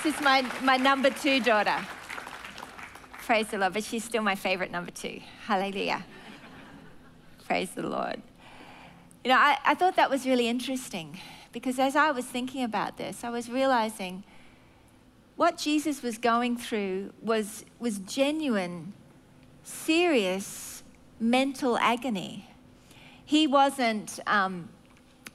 This 0.03 0.15
is 0.15 0.21
my, 0.21 0.43
my 0.63 0.77
number 0.77 1.11
two 1.11 1.41
daughter. 1.41 1.77
Praise 3.25 3.49
the 3.49 3.59
Lord. 3.59 3.73
But 3.73 3.85
she's 3.85 4.05
still 4.05 4.23
my 4.23 4.35
favorite 4.35 4.71
number 4.71 4.91
two. 4.91 5.21
Hallelujah. 5.47 6.05
Praise 7.47 7.71
the 7.71 7.83
Lord. 7.83 8.23
You 9.25 9.31
know, 9.31 9.37
I, 9.37 9.59
I 9.65 9.75
thought 9.75 9.97
that 9.97 10.11
was 10.11 10.27
really 10.27 10.49
interesting 10.49 11.21
because 11.53 11.79
as 11.79 11.95
I 11.95 12.11
was 12.11 12.25
thinking 12.25 12.65
about 12.65 12.97
this, 12.97 13.25
I 13.25 13.31
was 13.31 13.49
realizing 13.49 14.25
what 15.37 15.59
Jesus 15.59 16.03
was 16.03 16.19
going 16.19 16.57
through 16.57 17.13
was, 17.21 17.65
was 17.79 17.99
genuine, 17.99 18.93
serious 19.65 20.83
mental 21.19 21.79
agony. 21.79 22.49
He 23.25 23.47
wasn't, 23.47 24.21
um, 24.27 24.69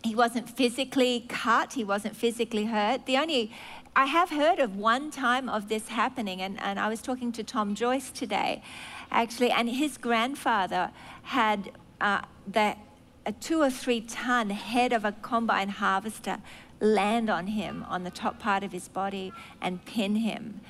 he 0.04 0.14
wasn't 0.14 0.50
physically 0.50 1.26
cut, 1.28 1.74
he 1.74 1.84
wasn't 1.84 2.16
physically 2.16 2.66
hurt. 2.66 3.06
The 3.06 3.18
only, 3.18 3.52
I 3.96 4.06
have 4.06 4.30
heard 4.30 4.60
of 4.60 4.76
one 4.76 5.10
time 5.10 5.50
of 5.50 5.70
this 5.70 5.88
happening, 5.88 6.42
and, 6.42 6.62
and 6.62 6.80
I 6.80 6.88
was 6.90 7.02
talking 7.02 7.32
to 7.34 7.44
Tom 7.44 7.74
Joyce 7.74 8.12
today, 8.12 8.62
actually, 9.10 9.50
and 9.50 9.70
his 9.70 9.98
grandfather 9.98 10.92
had 11.24 11.72
uh, 12.00 12.22
the 12.46 12.76
a 13.28 13.32
two 13.34 13.62
or 13.62 13.70
three 13.70 14.00
ton 14.00 14.50
head 14.50 14.94
of 14.94 15.04
a 15.04 15.12
combine 15.12 15.68
harvester 15.68 16.38
land 16.80 17.30
on 17.30 17.48
him 17.48 17.86
on 17.88 18.04
the 18.04 18.12
top 18.12 18.40
part 18.40 18.64
of 18.64 18.72
his 18.72 18.88
body 18.88 19.34
and 19.62 19.84
pin 19.86 20.18
him. 20.18 20.62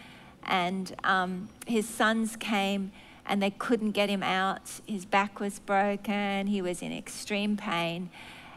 And 0.43 0.95
um, 1.03 1.49
his 1.65 1.87
sons 1.87 2.35
came 2.35 2.91
and 3.25 3.41
they 3.41 3.51
couldn't 3.51 3.91
get 3.91 4.09
him 4.09 4.23
out. 4.23 4.61
His 4.87 5.05
back 5.05 5.39
was 5.39 5.59
broken, 5.59 6.47
he 6.47 6.61
was 6.61 6.81
in 6.81 6.93
extreme 6.93 7.57
pain, 7.57 8.09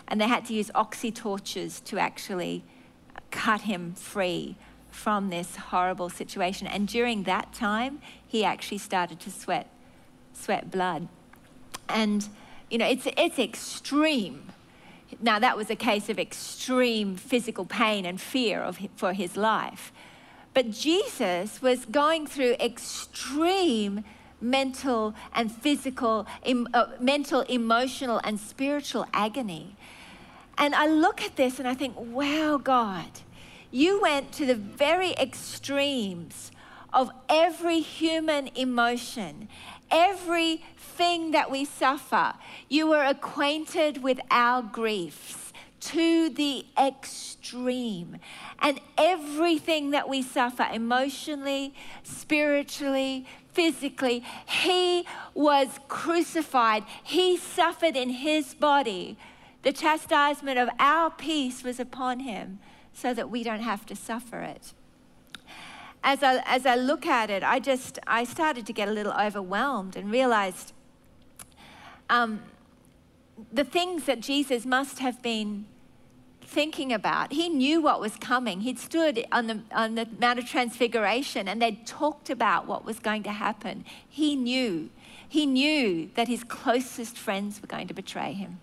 and 0.07 0.21
they 0.21 0.29
had 0.29 0.45
to 0.47 0.55
use 0.55 0.71
oxy 0.75 1.11
torches 1.11 1.81
to 1.81 1.99
actually 1.99 2.65
cut 3.31 3.63
him 3.63 3.95
free 3.95 4.57
from 4.91 5.31
this 5.31 5.57
horrible 5.57 6.09
situation. 6.09 6.67
And 6.67 6.87
during 6.87 7.25
that 7.25 7.53
time, 7.53 8.01
he 8.27 8.45
actually 8.45 8.79
started 8.79 9.21
to 9.21 9.31
sweat, 9.31 9.69
sweat 10.33 10.71
blood. 10.71 11.09
And 11.89 12.29
you 12.71 12.79
know, 12.79 12.87
it's, 12.87 13.07
it's 13.17 13.39
extreme. 13.39 14.53
Now, 15.23 15.39
that 15.39 15.57
was 15.57 15.71
a 15.71 15.77
case 15.77 16.09
of 16.09 16.19
extreme 16.19 17.17
physical 17.17 17.67
pain 17.67 18.07
and 18.07 18.21
fear 18.21 18.63
of, 18.63 18.79
for 18.97 19.13
his 19.13 19.37
life. 19.37 19.93
But 20.55 20.71
Jesus 20.71 21.61
was 21.61 21.85
going 21.85 22.27
through 22.27 22.55
extreme 22.55 24.05
mental 24.41 25.15
and 25.35 25.53
physical, 25.53 26.27
em, 26.45 26.67
uh, 26.73 26.87
mental, 27.01 27.43
emotional, 27.43 28.21
and 28.25 28.41
spiritual 28.41 29.07
agony. 29.13 29.77
And 30.57 30.75
I 30.75 30.87
look 30.87 31.23
at 31.23 31.37
this 31.37 31.59
and 31.59 31.69
I 31.69 31.75
think, 31.75 31.95
wow, 31.99 32.59
God, 32.63 33.11
you 33.71 34.01
went 34.01 34.33
to 34.33 34.47
the 34.47 34.55
very 34.55 35.13
extremes 35.13 36.51
of 36.93 37.11
every 37.29 37.81
human 37.81 38.49
emotion, 38.55 39.49
everything 39.91 41.31
that 41.33 41.51
we 41.51 41.65
suffer. 41.65 42.35
You 42.69 42.89
were 42.89 43.05
acquainted 43.05 44.03
with 44.03 44.21
our 44.31 44.63
griefs 44.63 45.53
to 45.81 46.29
the 46.29 46.67
extreme. 46.79 48.19
And 48.59 48.81
everything 48.99 49.91
that 49.91 50.09
we 50.09 50.23
suffer 50.23 50.69
emotionally, 50.73 51.75
spiritually, 52.03 53.27
physically, 53.53 54.25
He 54.47 55.07
was 55.35 55.69
crucified. 55.89 56.85
He 57.03 57.37
suffered 57.37 57.97
in 57.97 58.11
His 58.11 58.55
body. 58.55 59.17
The 59.63 59.73
chastisement 59.73 60.59
of 60.59 60.69
our 60.79 61.11
peace 61.11 61.63
was 61.63 61.81
upon 61.81 62.21
Him 62.21 62.61
so 62.93 63.15
that 63.15 63.31
we 63.31 63.43
don't 63.43 63.61
have 63.61 63.87
to 63.87 63.97
suffer 63.97 64.41
it 64.41 64.75
as 66.03 66.23
I, 66.23 66.43
as 66.47 66.67
I 66.67 66.77
look 66.77 67.07
at 67.07 67.31
it, 67.31 67.43
I 67.43 67.59
just, 67.59 67.99
I 68.07 68.25
started 68.25 68.67
to 68.67 68.73
get 68.73 68.89
a 68.89 68.93
little 68.93 69.13
overwhelmed 69.13 69.97
and 69.97 70.11
realized 70.11 70.73
um, 72.09 72.43
the 73.53 73.65
things 73.65 74.05
that 74.05 74.21
Jesus 74.21 74.65
must 74.65 74.99
have 74.99 75.23
been 75.23 75.67
thinking 76.41 76.93
about. 76.93 77.33
He 77.33 77.49
knew 77.49 77.81
what 77.81 78.01
was 78.01 78.17
coming. 78.17 78.63
He'd 78.63 78.79
stood 78.79 79.25
on 79.31 79.47
the, 79.47 79.61
on 79.73 79.95
the 79.95 80.09
Mount 80.19 80.39
of 80.39 80.47
Transfiguration 80.47 81.47
and 81.47 81.63
they'd 81.63 81.87
talked 81.87 82.29
about 82.29 82.67
what 82.67 82.85
was 82.85 82.99
going 82.99 83.23
to 83.25 83.31
happen. 83.31 83.85
He 84.09 84.35
knew. 84.35 84.91
He 85.29 85.47
knew 85.47 86.11
that 86.17 86.27
his 86.27 86.43
closest 86.43 87.17
friends 87.17 87.63
were 87.63 87.69
going 87.69 87.87
to 87.87 87.95
betray 87.95 88.33
him. 88.33 88.59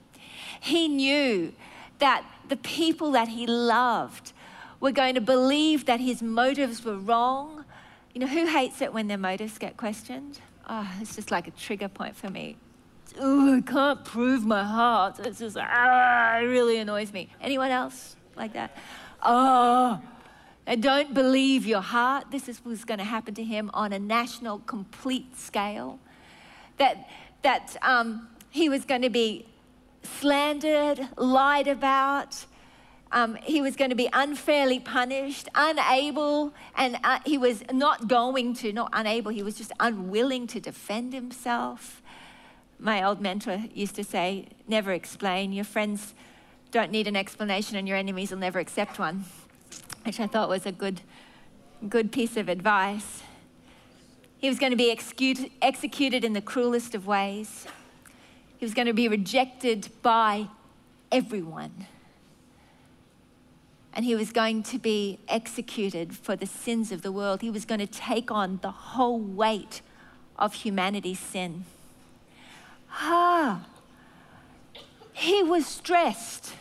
He 0.60 0.89
knew 0.89 1.54
that 2.00 2.26
the 2.50 2.58
people 2.58 3.12
that 3.12 3.30
he 3.30 3.47
loved 3.47 4.34
were 4.79 4.91
going 4.91 5.15
to 5.15 5.21
believe 5.21 5.85
that 5.85 5.99
his 5.99 6.21
motives 6.21 6.83
were 6.83 6.97
wrong. 6.97 7.65
You 8.13 8.21
know, 8.21 8.27
who 8.27 8.45
hates 8.45 8.81
it 8.81 8.93
when 8.93 9.07
their 9.07 9.17
motives 9.17 9.57
get 9.57 9.77
questioned? 9.77 10.39
Oh, 10.69 10.89
it's 10.99 11.15
just 11.15 11.31
like 11.31 11.47
a 11.47 11.51
trigger 11.51 11.87
point 11.87 12.15
for 12.15 12.29
me. 12.29 12.57
Oh, 13.19 13.57
I 13.57 13.61
can't 13.61 14.03
prove 14.03 14.45
my 14.45 14.63
heart. 14.63 15.19
It's 15.19 15.39
just, 15.39 15.57
ah, 15.59 16.37
it 16.37 16.43
really 16.43 16.77
annoys 16.77 17.13
me. 17.13 17.29
Anyone 17.41 17.71
else 17.71 18.15
like 18.35 18.53
that? 18.53 18.75
Oh, 19.23 20.01
I 20.67 20.75
don't 20.75 21.13
believe 21.13 21.65
your 21.65 21.81
heart. 21.81 22.25
This 22.29 22.49
is 22.49 22.59
what's 22.63 22.83
going 22.83 22.99
to 22.99 23.05
happen 23.05 23.33
to 23.35 23.43
him 23.43 23.71
on 23.73 23.93
a 23.93 23.99
national, 23.99 24.59
complete 24.59 25.37
scale. 25.37 25.99
That, 26.77 27.09
that 27.41 27.77
um, 27.81 28.27
he 28.49 28.69
was 28.69 28.83
going 28.83 29.01
to 29.01 29.09
be 29.09 29.47
slandered, 30.03 31.07
lied 31.17 31.67
about. 31.67 32.45
Um, 33.12 33.36
he 33.43 33.62
was 33.62 33.76
going 33.76 33.89
to 33.89 33.96
be 33.96 34.10
unfairly 34.12 34.80
punished, 34.80 35.48
unable, 35.56 36.54
and 36.76 36.98
uh, 37.04 37.20
he 37.26 37.38
was 37.38 37.63
not 37.72 38.08
going 38.08 38.54
to, 38.56 38.74
not 38.74 38.89
unable, 38.91 39.32
he 39.32 39.43
was 39.43 39.56
just 39.56 39.72
unwilling 39.80 40.46
to 40.48 40.60
defend 40.60 41.13
himself. 41.13 42.02
My 42.80 43.02
old 43.02 43.22
mentor 43.22 43.63
used 43.74 43.96
to 43.96 44.04
say, 44.04 44.48
never 44.67 44.91
explain. 44.91 45.54
Your 45.54 45.63
friends 45.65 46.13
don't 46.72 46.91
need 46.91 47.08
an 47.08 47.15
explanation, 47.15 47.78
and 47.78 47.88
your 47.88 47.98
enemies 47.98 48.32
will 48.32 48.39
never 48.39 48.60
accept 48.60 49.00
one, 49.00 49.24
which 50.06 50.20
I 50.20 50.28
thought 50.28 50.50
was 50.50 50.65
a 50.65 50.72
good, 50.72 51.02
good 51.88 52.12
piece 52.12 52.36
of 52.36 52.50
advice. 52.50 53.24
He 54.38 54.50
was 54.50 54.60
going 54.60 54.72
to 54.72 54.78
be 54.78 54.91
executed 54.91 56.24
in 56.24 56.34
the 56.34 56.41
cruelest 56.41 56.93
of 56.93 57.08
ways. 57.08 57.65
He 58.58 58.65
was 58.65 58.74
going 58.74 58.88
to 58.88 58.93
be 58.93 59.08
rejected 59.08 59.89
by 60.02 60.50
everyone. 61.12 61.88
And 63.97 64.05
he 64.05 64.13
was 64.15 64.31
going 64.31 64.62
to 64.62 64.77
be 64.77 65.17
executed 65.27 66.15
for 66.15 66.36
the 66.36 66.45
sins 66.45 66.91
of 66.91 67.01
the 67.01 67.12
world. 67.12 67.41
He 67.41 67.49
was 67.49 67.65
going 67.65 67.79
to 67.79 67.88
take 67.88 68.29
on 68.29 68.60
the 68.62 68.69
whole 68.69 69.19
weight 69.19 69.81
of 70.38 70.53
humanity's 70.53 71.19
sin. 71.19 71.65
Ah, 72.91 73.65
he 75.13 75.41
was 75.41 75.65
stressed. 75.65 76.53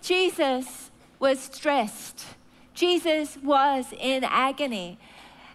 Jesus 0.00 0.90
was 1.18 1.38
stressed. 1.38 2.24
Jesus 2.72 3.36
was 3.36 3.92
in 4.00 4.24
agony. 4.24 4.98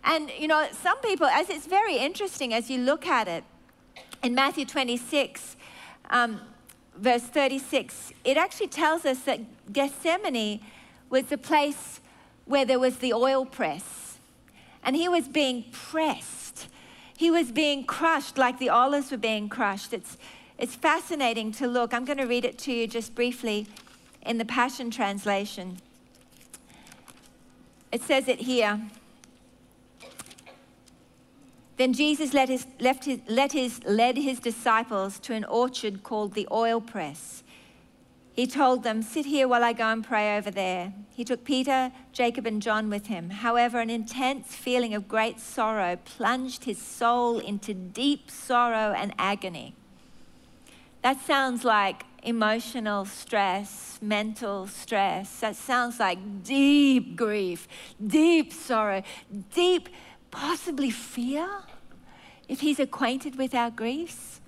And, 0.03 0.29
you 0.37 0.47
know, 0.47 0.67
some 0.71 0.99
people, 0.99 1.25
as 1.25 1.49
it's 1.49 1.65
very 1.65 1.97
interesting 1.97 2.53
as 2.53 2.69
you 2.69 2.77
look 2.77 3.07
at 3.07 3.27
it, 3.27 3.43
in 4.21 4.35
Matthew 4.35 4.65
26, 4.65 5.55
um, 6.11 6.39
verse 6.97 7.23
36, 7.23 8.13
it 8.23 8.37
actually 8.37 8.67
tells 8.67 9.05
us 9.05 9.19
that 9.21 9.71
Gethsemane 9.71 10.61
was 11.09 11.25
the 11.25 11.37
place 11.37 11.99
where 12.45 12.65
there 12.65 12.79
was 12.79 12.97
the 12.97 13.13
oil 13.13 13.45
press. 13.45 14.17
And 14.83 14.95
he 14.95 15.09
was 15.09 15.27
being 15.27 15.65
pressed. 15.71 16.67
He 17.17 17.31
was 17.31 17.51
being 17.51 17.85
crushed 17.85 18.37
like 18.37 18.59
the 18.59 18.69
olives 18.69 19.11
were 19.11 19.17
being 19.17 19.49
crushed. 19.49 19.93
It's, 19.93 20.17
it's 20.57 20.75
fascinating 20.75 21.51
to 21.53 21.67
look. 21.67 21.93
I'm 21.93 22.05
going 22.05 22.17
to 22.17 22.25
read 22.25 22.45
it 22.45 22.57
to 22.59 22.71
you 22.71 22.87
just 22.87 23.15
briefly 23.15 23.67
in 24.21 24.37
the 24.37 24.45
Passion 24.45 24.91
Translation. 24.91 25.77
It 27.91 28.01
says 28.01 28.27
it 28.27 28.41
here. 28.41 28.81
Then 31.77 31.93
Jesus 31.93 32.33
led 32.33 32.49
his, 32.49 32.65
his, 32.79 33.19
led, 33.27 33.51
his, 33.51 33.83
led 33.85 34.17
his 34.17 34.39
disciples 34.39 35.19
to 35.19 35.33
an 35.33 35.43
orchard 35.43 36.03
called 36.03 36.33
the 36.33 36.47
oil 36.51 36.79
press. 36.79 37.43
He 38.33 38.47
told 38.47 38.83
them, 38.83 39.01
Sit 39.01 39.25
here 39.25 39.47
while 39.47 39.63
I 39.63 39.71
go 39.73 39.85
and 39.85 40.03
pray 40.03 40.37
over 40.37 40.51
there. 40.51 40.93
He 41.15 41.23
took 41.23 41.45
Peter, 41.45 41.91
Jacob, 42.11 42.45
and 42.45 42.61
John 42.61 42.89
with 42.89 43.07
him. 43.07 43.29
However, 43.29 43.79
an 43.79 43.89
intense 43.89 44.53
feeling 44.55 44.93
of 44.93 45.07
great 45.07 45.39
sorrow 45.39 45.97
plunged 46.03 46.65
his 46.65 46.77
soul 46.77 47.39
into 47.39 47.73
deep 47.73 48.29
sorrow 48.29 48.93
and 48.93 49.13
agony. 49.17 49.73
That 51.01 51.21
sounds 51.21 51.63
like 51.63 52.03
emotional 52.23 53.05
stress, 53.05 53.99
mental 54.01 54.67
stress. 54.67 55.39
That 55.39 55.55
sounds 55.55 55.99
like 55.99 56.43
deep 56.43 57.15
grief, 57.15 57.67
deep 58.05 58.51
sorrow, 58.51 59.03
deep 59.53 59.87
possibly 60.35 60.91
fear 60.91 61.47
if 62.47 62.59
he's 62.59 62.79
acquainted 62.79 63.37
with 63.37 63.55
our 63.55 63.71
griefs? 63.71 64.41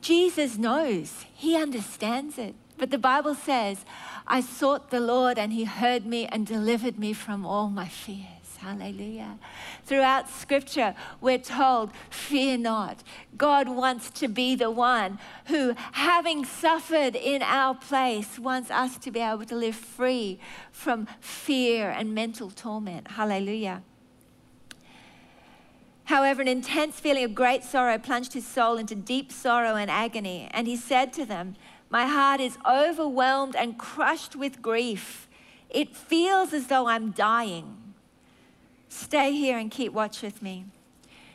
Jesus 0.00 0.56
knows, 0.56 1.24
he 1.34 1.56
understands 1.56 2.38
it. 2.38 2.54
But 2.78 2.90
the 2.90 2.98
Bible 2.98 3.34
says, 3.34 3.84
I 4.26 4.40
sought 4.40 4.90
the 4.90 5.00
Lord 5.00 5.38
and 5.38 5.52
he 5.52 5.64
heard 5.64 6.06
me 6.06 6.26
and 6.26 6.46
delivered 6.46 6.98
me 6.98 7.12
from 7.12 7.44
all 7.44 7.68
my 7.68 7.88
fears. 7.88 8.41
Hallelujah. 8.62 9.38
Throughout 9.84 10.30
scripture, 10.30 10.94
we're 11.20 11.38
told, 11.38 11.90
fear 12.10 12.56
not. 12.56 13.02
God 13.36 13.68
wants 13.68 14.08
to 14.10 14.28
be 14.28 14.54
the 14.54 14.70
one 14.70 15.18
who, 15.46 15.74
having 15.90 16.44
suffered 16.44 17.16
in 17.16 17.42
our 17.42 17.74
place, 17.74 18.38
wants 18.38 18.70
us 18.70 18.98
to 18.98 19.10
be 19.10 19.18
able 19.18 19.44
to 19.46 19.56
live 19.56 19.74
free 19.74 20.38
from 20.70 21.08
fear 21.18 21.90
and 21.90 22.14
mental 22.14 22.52
torment. 22.52 23.08
Hallelujah. 23.08 23.82
However, 26.04 26.40
an 26.40 26.46
intense 26.46 27.00
feeling 27.00 27.24
of 27.24 27.34
great 27.34 27.64
sorrow 27.64 27.98
plunged 27.98 28.32
his 28.32 28.46
soul 28.46 28.76
into 28.76 28.94
deep 28.94 29.32
sorrow 29.32 29.74
and 29.74 29.90
agony, 29.90 30.48
and 30.52 30.68
he 30.68 30.76
said 30.76 31.12
to 31.14 31.24
them, 31.24 31.56
My 31.90 32.06
heart 32.06 32.40
is 32.40 32.58
overwhelmed 32.64 33.56
and 33.56 33.76
crushed 33.76 34.36
with 34.36 34.62
grief. 34.62 35.28
It 35.68 35.96
feels 35.96 36.52
as 36.52 36.68
though 36.68 36.86
I'm 36.86 37.10
dying. 37.10 37.81
Stay 38.92 39.32
here 39.32 39.56
and 39.56 39.70
keep 39.70 39.90
watch 39.90 40.20
with 40.20 40.42
me. 40.42 40.66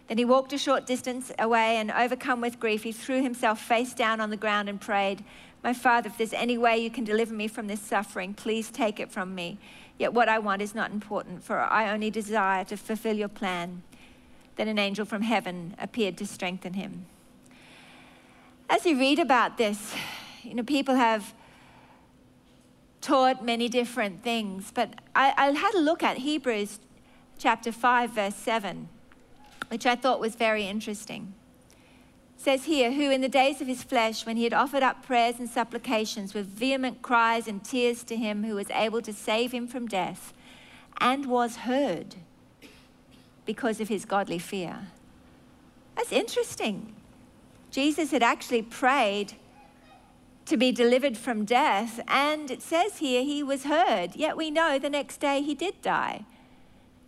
Then 0.08 0.20
he 0.20 0.26
walked 0.26 0.54
a 0.54 0.60
short 0.60 0.86
distance 0.86 1.32
away 1.40 1.78
and, 1.78 1.90
overcome 1.90 2.40
with 2.40 2.60
grief, 2.60 2.84
he 2.84 2.92
threw 2.92 3.24
himself 3.24 3.60
face 3.60 3.96
down 3.96 4.22
on 4.22 4.30
the 4.30 4.38
ground 4.38 4.70
and 4.70 4.80
prayed, 4.80 5.24
My 5.64 5.74
Father, 5.74 6.08
if 6.08 6.20
there's 6.20 6.34
any 6.34 6.56
way 6.56 6.78
you 6.78 6.92
can 6.92 7.04
deliver 7.04 7.34
me 7.34 7.48
from 7.48 7.66
this 7.66 7.82
suffering, 7.82 8.36
please 8.36 8.70
take 8.70 9.00
it 9.00 9.12
from 9.12 9.34
me. 9.34 9.58
Yet 9.98 10.14
what 10.14 10.30
I 10.30 10.38
want 10.38 10.62
is 10.62 10.76
not 10.76 10.92
important, 10.92 11.44
for 11.44 11.58
I 11.58 11.92
only 11.92 12.12
desire 12.12 12.64
to 12.66 12.78
fulfill 12.78 13.18
your 13.18 13.28
plan. 13.28 13.82
Then 14.56 14.68
an 14.68 14.78
angel 14.78 15.04
from 15.04 15.24
heaven 15.24 15.76
appeared 15.80 16.16
to 16.20 16.28
strengthen 16.28 16.74
him. 16.74 17.08
As 18.70 18.86
you 18.86 19.00
read 19.00 19.18
about 19.18 19.58
this, 19.58 19.96
you 20.44 20.54
know, 20.54 20.64
people 20.64 20.94
have 20.94 21.34
taught 23.02 23.44
many 23.44 23.68
different 23.68 24.22
things, 24.22 24.72
but 24.72 24.94
I, 25.16 25.34
I 25.36 25.52
had 25.52 25.74
a 25.74 25.80
look 25.80 26.04
at 26.04 26.18
Hebrews 26.18 26.80
chapter 27.38 27.72
5, 27.72 28.12
verse 28.12 28.36
7, 28.36 28.90
which 29.70 29.86
I 29.86 29.96
thought 29.96 30.20
was 30.20 30.36
very 30.36 30.68
interesting. 30.68 31.34
It 32.36 32.42
says 32.42 32.66
here, 32.66 32.92
who 32.92 33.12
in 33.12 33.22
the 33.22 33.30
days 33.30 33.62
of 33.62 33.68
his 33.68 33.84
flesh, 33.84 34.26
when 34.26 34.38
he 34.38 34.44
had 34.44 34.54
offered 34.54 34.84
up 34.84 35.04
prayers 35.04 35.40
and 35.40 35.50
supplications 35.50 36.34
with 36.34 36.48
vehement 36.48 37.02
cries 37.02 37.48
and 37.48 37.64
tears 37.64 38.04
to 38.06 38.16
him 38.16 38.44
who 38.44 38.56
was 38.56 38.70
able 38.72 39.02
to 39.02 39.14
save 39.14 39.52
him 39.52 39.68
from 39.68 39.88
death, 39.88 40.34
and 41.00 41.26
was 41.28 41.58
heard 41.58 42.16
because 43.46 43.80
of 43.80 43.88
his 43.88 44.06
godly 44.06 44.40
fear. 44.40 44.88
That's 45.96 46.12
interesting. 46.12 46.96
Jesus 47.72 48.12
had 48.12 48.24
actually 48.24 48.64
prayed 48.64 49.34
to 50.46 50.58
be 50.58 50.72
delivered 50.72 51.18
from 51.18 51.46
death, 51.46 52.00
and 52.08 52.50
it 52.50 52.62
says 52.62 52.98
here 52.98 53.22
he 53.22 53.44
was 53.44 53.66
heard. 53.66 54.16
Yet 54.16 54.38
we 54.38 54.50
know 54.50 54.80
the 54.80 54.90
next 54.90 55.18
day 55.18 55.42
he 55.42 55.54
did 55.54 55.82
die 55.82 56.26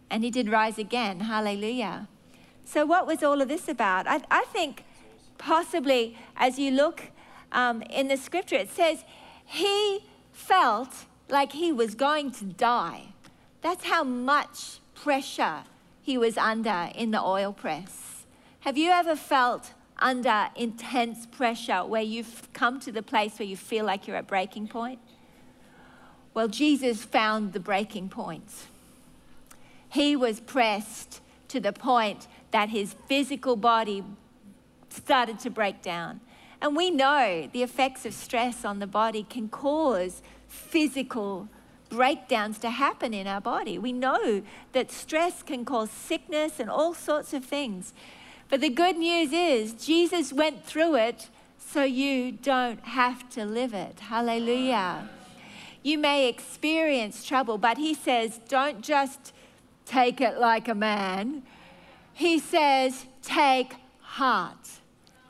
and 0.10 0.24
he 0.24 0.32
did 0.32 0.50
rise 0.50 0.78
again. 0.78 1.22
Hallelujah. 1.22 2.08
So, 2.66 2.86
what 2.86 3.08
was 3.08 3.24
all 3.24 3.42
of 3.42 3.48
this 3.48 3.68
about? 3.68 4.08
I, 4.08 4.22
I 4.30 4.46
think 4.54 4.84
possibly 5.38 6.18
as 6.36 6.60
you 6.60 6.72
look 6.72 7.04
um, 7.52 7.82
in 7.84 8.08
the 8.08 8.18
scripture, 8.18 8.56
it 8.56 8.70
says 8.70 9.04
he 9.46 10.06
felt 10.32 11.06
like 11.30 11.52
he 11.54 11.72
was 11.72 11.96
going 11.96 12.32
to 12.34 12.46
die. 12.46 13.14
That's 13.62 13.86
how 13.86 14.04
much 14.04 14.80
pressure 14.94 15.64
he 16.02 16.18
was 16.18 16.38
under 16.38 16.90
in 16.96 17.12
the 17.12 17.22
oil 17.22 17.54
press. 17.54 18.26
Have 18.62 18.78
you 18.78 18.92
ever 18.92 19.16
felt 19.16 19.74
under 19.98 20.50
intense 20.56 21.26
pressure 21.26 21.86
where 21.86 22.02
you've 22.02 22.52
come 22.54 22.80
to 22.82 22.92
the 22.92 23.04
place 23.04 23.40
where 23.40 23.48
you 23.48 23.58
feel 23.58 23.86
like 23.86 24.08
you're 24.08 24.18
at 24.18 24.28
breaking 24.28 24.68
point? 24.68 25.00
Well, 26.34 26.48
Jesus 26.48 27.04
found 27.04 27.54
the 27.54 27.60
breaking 27.60 28.10
point. 28.10 28.68
He 29.90 30.16
was 30.16 30.40
pressed 30.40 31.22
to 31.50 31.60
the 31.60 31.74
point 31.74 32.28
that 32.52 32.70
his 32.70 32.96
physical 33.08 33.56
body 33.56 34.04
started 34.90 35.40
to 35.40 35.50
break 35.50 35.82
down. 35.82 36.22
And 36.62 36.76
we 36.76 36.92
know 36.92 37.50
the 37.52 37.64
effects 37.64 38.06
of 38.06 38.14
stress 38.14 38.66
on 38.66 38.80
the 38.80 38.88
body 38.88 39.26
can 39.28 39.50
cause 39.50 40.22
physical 40.48 41.48
breakdowns 41.90 42.60
to 42.60 42.70
happen 42.70 43.14
in 43.14 43.28
our 43.28 43.42
body. 43.42 43.80
We 43.80 43.94
know 43.94 44.44
that 44.74 44.92
stress 44.92 45.42
can 45.42 45.66
cause 45.66 45.90
sickness 45.90 46.60
and 46.60 46.70
all 46.70 46.94
sorts 46.94 47.34
of 47.34 47.46
things. 47.46 47.94
But 48.50 48.62
the 48.62 48.70
good 48.70 48.98
news 48.98 49.32
is, 49.32 49.74
Jesus 49.74 50.34
went 50.34 50.66
through 50.66 50.96
it 50.96 51.30
so 51.58 51.84
you 51.84 52.32
don't 52.32 52.84
have 52.84 53.30
to 53.32 53.46
live 53.46 53.74
it. 53.74 54.00
Hallelujah. 54.02 55.10
You 55.82 55.98
may 55.98 56.28
experience 56.28 57.24
trouble, 57.24 57.58
but 57.58 57.78
he 57.78 57.94
says, 57.94 58.40
don't 58.50 58.82
just 58.82 59.34
take 59.90 60.22
it 60.22 60.38
like 60.38 60.68
a 60.68 60.76
man. 60.76 61.44
He 62.14 62.38
says, 62.38 63.06
take 63.22 63.74
heart, 64.02 64.70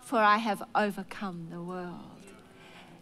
for 0.02 0.20
I 0.20 0.38
have 0.38 0.62
overcome 0.76 1.48
the 1.50 1.62
world. 1.62 2.04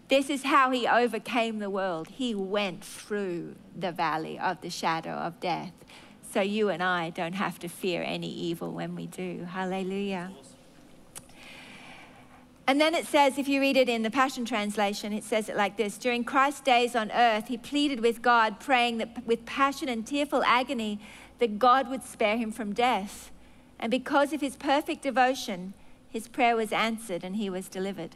This 0.08 0.30
is 0.30 0.44
how 0.44 0.72
he 0.72 0.88
overcame 0.88 1.60
the 1.60 1.70
world. 1.70 2.08
He 2.10 2.34
went 2.34 2.84
through 2.84 3.56
the 3.76 3.92
valley 3.92 4.40
of 4.40 4.62
the 4.62 4.70
shadow 4.70 5.12
of 5.12 5.40
death. 5.40 5.74
So 6.32 6.42
you 6.42 6.70
and 6.70 6.84
I 6.84 7.10
don't 7.10 7.34
have 7.34 7.60
to 7.60 7.68
fear 7.68 8.04
any 8.04 8.32
evil 8.32 8.72
when 8.72 8.96
we 8.96 9.08
do. 9.08 9.48
Hallelujah. 9.50 10.32
And 12.70 12.82
then 12.82 12.94
it 12.94 13.06
says, 13.06 13.38
if 13.38 13.48
you 13.48 13.62
read 13.62 13.78
it 13.78 13.88
in 13.88 14.04
the 14.04 14.12
Passion 14.12 14.44
Translation, 14.44 15.14
it 15.14 15.24
says 15.24 15.48
it 15.48 15.56
like 15.56 15.78
this 15.78 15.98
During 15.98 16.26
Christ's 16.26 16.60
days 16.60 16.96
on 16.96 17.12
earth, 17.12 17.48
he 17.48 17.58
pleaded 17.58 18.02
with 18.02 18.22
God, 18.22 18.60
praying 18.60 18.98
that 18.98 19.26
with 19.26 19.46
passion 19.46 19.88
and 19.88 20.06
tearful 20.06 20.44
agony, 20.44 21.00
that 21.40 21.60
God 21.60 21.90
would 21.90 22.04
spare 22.04 22.38
him 22.38 22.52
from 22.52 22.74
death. 22.74 23.32
And 23.80 23.92
because 23.92 24.34
of 24.34 24.42
his 24.42 24.56
perfect 24.56 25.04
devotion, 25.04 25.74
his 26.10 26.28
prayer 26.28 26.56
was 26.56 26.72
answered 26.72 27.24
and 27.24 27.36
he 27.36 27.50
was 27.50 27.70
delivered. 27.70 28.16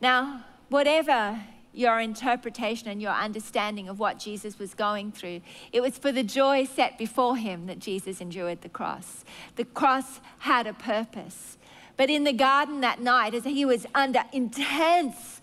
Now, 0.00 0.44
whatever 0.68 1.40
your 1.76 2.00
interpretation 2.00 2.88
and 2.88 3.02
your 3.02 3.12
understanding 3.12 3.86
of 3.88 4.00
what 4.00 4.18
Jesus 4.18 4.58
was 4.58 4.72
going 4.72 5.12
through. 5.12 5.42
It 5.72 5.82
was 5.82 5.98
for 5.98 6.10
the 6.10 6.22
joy 6.22 6.64
set 6.64 6.96
before 6.96 7.36
him 7.36 7.66
that 7.66 7.78
Jesus 7.78 8.20
endured 8.20 8.62
the 8.62 8.70
cross. 8.70 9.24
The 9.56 9.66
cross 9.66 10.20
had 10.38 10.66
a 10.66 10.72
purpose. 10.72 11.58
But 11.98 12.08
in 12.08 12.24
the 12.24 12.32
garden 12.32 12.80
that 12.80 13.00
night, 13.00 13.34
as 13.34 13.44
he 13.44 13.66
was 13.66 13.86
under 13.94 14.24
intense 14.32 15.35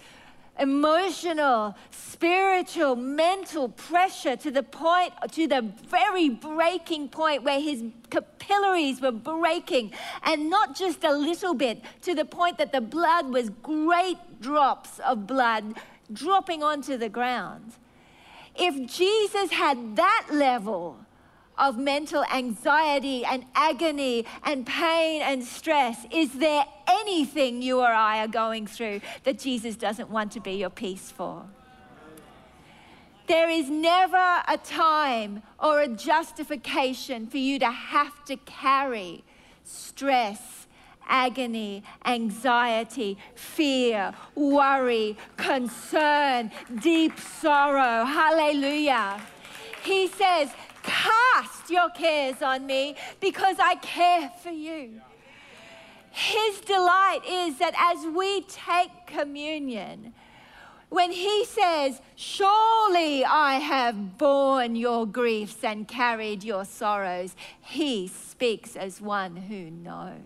emotional, 0.60 1.76
spiritual, 1.92 2.96
mental 2.96 3.70
pressure 3.70 4.36
to 4.36 4.52
the 4.52 4.64
point, 4.64 5.14
to 5.32 5.48
the 5.48 5.62
very 5.88 6.30
breaking 6.30 7.10
point 7.10 7.44
where 7.44 7.60
his 7.60 7.84
capillaries 8.10 9.02
were 9.02 9.12
breaking, 9.12 9.92
and 10.24 10.50
not 10.50 10.76
just 10.76 11.04
a 11.04 11.14
little 11.14 11.54
bit, 11.54 11.82
to 12.02 12.14
the 12.14 12.26
point 12.26 12.58
that 12.58 12.72
the 12.72 12.82
blood 12.82 13.30
was 13.30 13.50
great 13.62 14.42
drops 14.42 15.00
of 15.00 15.26
blood 15.26 15.76
dropping 16.12 16.62
onto 16.62 16.98
the 16.98 17.10
ground. 17.10 17.74
If 18.56 18.92
Jesus 18.92 19.52
had 19.52 19.96
that 19.96 20.28
level 20.32 21.00
of 21.58 21.78
mental 21.78 22.24
anxiety 22.26 23.24
and 23.26 23.46
agony 23.56 24.26
and 24.44 24.66
pain 24.66 25.22
and 25.22 25.44
stress, 25.44 26.06
is 26.12 26.34
there 26.34 26.66
anything 26.88 27.62
you 27.62 27.80
or 27.80 27.88
I 27.88 28.20
are 28.24 28.28
going 28.28 28.68
through 28.68 29.02
that 29.24 29.40
Jesus 29.40 29.76
doesn't 29.76 30.10
want 30.10 30.32
to 30.34 30.40
be 30.40 30.54
your 30.54 30.70
peace 30.70 31.12
for? 31.12 31.46
There 33.28 33.50
is 33.50 33.70
never 33.70 34.44
a 34.48 34.58
time 34.58 35.44
or 35.58 35.82
a 35.82 35.88
justification 35.88 37.28
for 37.28 37.38
you 37.38 37.58
to 37.60 37.72
have 37.72 38.26
to 38.26 38.36
carry 38.38 39.24
stress, 39.64 40.68
agony, 41.08 41.84
anxiety, 42.06 43.18
fear, 43.36 44.14
worry, 44.36 45.18
concern, 45.38 46.52
deep 46.82 47.18
sorrow. 47.18 48.04
Hallelujah. 48.04 49.22
He 49.84 50.08
says, 50.08 50.50
Cast 50.84 51.70
your 51.70 51.90
cares 51.90 52.42
on 52.42 52.66
me 52.66 52.96
because 53.20 53.58
I 53.60 53.76
care 53.76 54.30
for 54.42 54.52
you. 54.52 55.02
His 56.12 56.62
delight 56.62 57.22
is 57.28 57.58
that 57.58 57.74
as 57.76 58.06
we 58.06 58.42
take 58.42 59.08
communion, 59.08 60.14
when 60.90 61.12
he 61.12 61.44
says, 61.46 62.02
Surely 62.16 63.26
I 63.26 63.56
have 63.56 64.20
borne 64.20 64.76
your 64.76 65.08
griefs 65.08 65.64
and 65.64 65.88
carried 65.88 66.44
your 66.44 66.66
sorrows, 66.66 67.36
he 67.62 68.08
speaks 68.08 68.76
as 68.76 69.02
one 69.02 69.36
who 69.36 69.72
knows. 69.72 70.20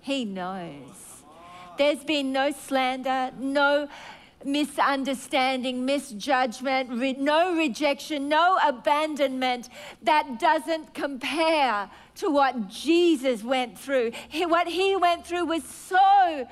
He 0.00 0.24
knows. 0.24 1.24
There's 1.76 2.04
been 2.04 2.32
no 2.32 2.52
slander, 2.52 3.32
no 3.36 3.88
misunderstanding, 4.44 5.84
misjudgment, 5.84 6.90
re- 6.90 7.12
no 7.14 7.56
rejection, 7.56 8.28
no 8.28 8.58
abandonment 8.64 9.68
that 10.02 10.38
doesn't 10.38 10.94
compare 10.94 11.90
to 12.16 12.30
what 12.30 12.68
Jesus 12.68 13.42
went 13.42 13.78
through. 13.78 14.12
He, 14.28 14.46
what 14.46 14.68
he 14.68 14.96
went 14.96 15.26
through 15.26 15.46
was 15.46 15.64
so 15.64 16.46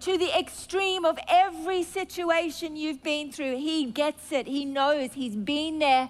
to 0.00 0.18
the 0.18 0.38
extreme 0.38 1.04
of 1.04 1.18
every 1.28 1.82
situation 1.82 2.76
you've 2.76 3.02
been 3.02 3.32
through. 3.32 3.56
He 3.56 3.86
gets 3.86 4.30
it, 4.32 4.46
he 4.46 4.64
knows, 4.64 5.12
he's 5.14 5.36
been 5.36 5.78
there 5.78 6.08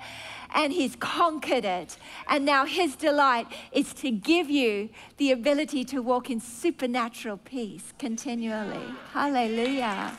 and 0.54 0.72
he's 0.72 0.96
conquered 0.96 1.64
it. 1.64 1.96
And 2.28 2.44
now 2.44 2.66
his 2.66 2.96
delight 2.96 3.46
is 3.70 3.94
to 3.94 4.10
give 4.10 4.50
you 4.50 4.90
the 5.16 5.32
ability 5.32 5.84
to 5.86 6.00
walk 6.00 6.30
in 6.30 6.40
supernatural 6.40 7.38
peace 7.38 7.92
continually. 7.98 8.84
Hallelujah. 9.12 10.16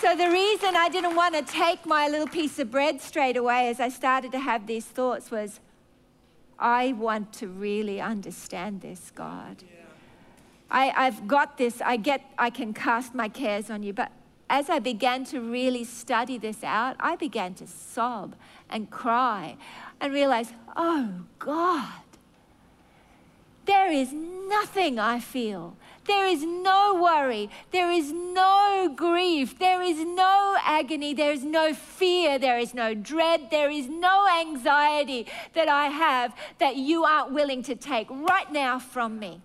So, 0.00 0.16
the 0.16 0.30
reason 0.30 0.76
I 0.76 0.88
didn't 0.88 1.14
want 1.14 1.34
to 1.34 1.42
take 1.42 1.84
my 1.84 2.08
little 2.08 2.26
piece 2.26 2.58
of 2.58 2.70
bread 2.70 3.02
straight 3.02 3.36
away 3.36 3.68
as 3.68 3.80
I 3.80 3.90
started 3.90 4.32
to 4.32 4.38
have 4.38 4.66
these 4.66 4.86
thoughts 4.86 5.30
was 5.30 5.60
I 6.58 6.92
want 6.92 7.34
to 7.34 7.48
really 7.48 8.00
understand 8.00 8.80
this, 8.80 9.12
God. 9.14 9.62
I, 10.70 10.90
I've 10.96 11.28
got 11.28 11.58
this. 11.58 11.82
I 11.84 11.98
get, 11.98 12.22
I 12.38 12.48
can 12.48 12.72
cast 12.72 13.14
my 13.14 13.28
cares 13.28 13.68
on 13.68 13.82
you. 13.82 13.92
But 13.92 14.10
as 14.48 14.70
I 14.70 14.78
began 14.78 15.24
to 15.26 15.40
really 15.40 15.84
study 15.84 16.38
this 16.38 16.64
out, 16.64 16.96
I 16.98 17.16
began 17.16 17.52
to 17.54 17.66
sob 17.66 18.36
and 18.70 18.90
cry 18.90 19.58
and 20.00 20.14
realize, 20.14 20.54
oh 20.76 21.10
God, 21.38 21.92
there 23.66 23.92
is 23.92 24.14
nothing 24.14 24.98
I 24.98 25.20
feel 25.20 25.76
there 26.06 26.26
is 26.26 26.42
no 26.42 26.98
worry. 27.00 27.50
There 27.72 27.90
is 27.90 28.12
no 28.12 28.92
grief. 28.96 29.58
There 29.58 29.82
is 29.82 29.98
no 29.98 30.56
agony. 30.64 31.14
There 31.14 31.32
is 31.32 31.44
no 31.44 31.74
fear. 31.74 32.38
There 32.38 32.58
is 32.58 32.74
no 32.74 32.94
dread. 32.94 33.50
There 33.50 33.70
is 33.70 33.88
no 33.88 34.26
anxiety 34.40 35.26
that 35.52 35.68
I 35.68 35.86
have 35.86 36.34
that 36.58 36.76
you 36.76 37.04
aren't 37.04 37.32
willing 37.32 37.62
to 37.64 37.76
take 37.76 38.08
right 38.10 38.50
now 38.50 38.78
from 38.78 39.18
me 39.18 39.40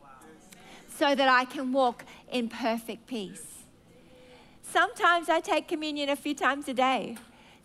so 0.87 1.13
that 1.13 1.27
I 1.27 1.45
can 1.45 1.73
walk 1.73 2.05
in 2.31 2.47
perfect 2.47 3.05
peace. 3.05 3.63
Sometimes 4.63 5.29
I 5.29 5.41
take 5.41 5.67
communion 5.67 6.09
a 6.09 6.15
few 6.15 6.33
times 6.33 6.67
a 6.67 6.73
day 6.73 7.17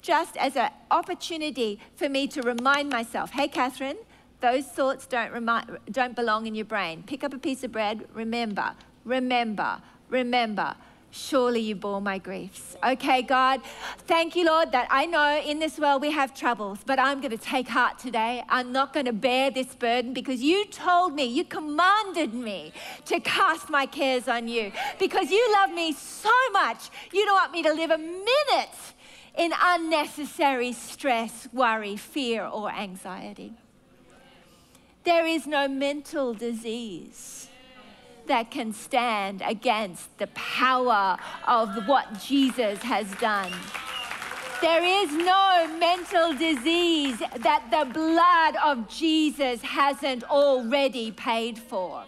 just 0.03 0.37
as 0.37 0.57
an 0.57 0.71
opportunity 0.91 1.79
for 1.95 2.09
me 2.09 2.27
to 2.29 2.43
remind 2.43 2.89
myself 2.91 3.31
hey, 3.31 3.49
Catherine, 3.49 3.99
those 4.41 4.65
thoughts 4.65 5.07
don't, 5.07 5.33
remind, 5.33 5.79
don't 5.91 6.17
belong 6.17 6.47
in 6.47 6.55
your 6.55 6.65
brain. 6.65 7.03
Pick 7.07 7.25
up 7.25 7.35
a 7.35 7.39
piece 7.39 7.63
of 7.65 7.73
bread, 7.73 8.07
remember, 8.15 8.75
remember, 9.05 9.81
remember. 10.09 10.75
Surely 11.13 11.61
you 11.61 11.75
bore 11.75 12.01
my 12.01 12.19
griefs. 12.19 12.77
Okay, 12.85 13.23
God, 13.23 13.61
thank 14.07 14.37
you, 14.37 14.47
Lord, 14.47 14.71
that 14.71 14.87
I 14.91 15.07
know 15.07 15.41
in 15.45 15.59
this 15.59 15.77
world 15.77 16.03
we 16.03 16.13
have 16.13 16.33
troubles, 16.33 16.79
but 16.87 17.01
I'm 17.01 17.21
going 17.21 17.33
to 17.33 17.37
take 17.37 17.67
heart 17.67 17.99
today. 17.99 18.45
I'm 18.49 18.71
not 18.71 18.93
going 18.93 19.07
to 19.07 19.13
bear 19.13 19.51
this 19.51 19.75
burden 19.75 20.13
because 20.15 20.41
you 20.41 20.67
told 20.67 21.15
me, 21.15 21.25
you 21.25 21.45
commanded 21.45 22.33
me 22.33 22.73
to 23.07 23.19
cast 23.19 23.69
my 23.69 23.87
cares 23.87 24.29
on 24.29 24.47
you 24.47 24.71
because 25.01 25.33
you 25.33 25.45
love 25.53 25.71
me 25.71 25.93
so 25.93 26.31
much. 26.53 26.91
You 27.13 27.25
don't 27.25 27.35
want 27.35 27.51
me 27.51 27.65
to 27.65 27.73
live 27.73 27.91
a 27.91 27.99
minute 27.99 28.77
in 29.37 29.53
unnecessary 29.61 30.73
stress, 30.73 31.49
worry, 31.53 31.97
fear, 31.97 32.47
or 32.47 32.71
anxiety. 32.71 33.53
There 35.05 35.27
is 35.27 35.47
no 35.47 35.67
mental 35.67 36.35
disease 36.35 37.49
that 38.27 38.51
can 38.51 38.73
stand 38.73 39.43
against 39.45 40.17
the 40.19 40.27
power 40.29 41.17
of 41.49 41.89
what 41.89 42.21
Jesus 42.21 42.81
has 42.83 43.11
done. 43.17 43.53
There 44.61 44.85
is 44.85 45.11
no 45.13 45.75
mental 45.79 46.35
disease 46.35 47.19
that 47.19 47.65
the 47.71 47.91
blood 47.93 48.57
of 48.63 48.89
Jesus 48.91 49.63
hasn't 49.63 50.23
already 50.25 51.13
paid 51.13 51.59
for. 51.59 52.05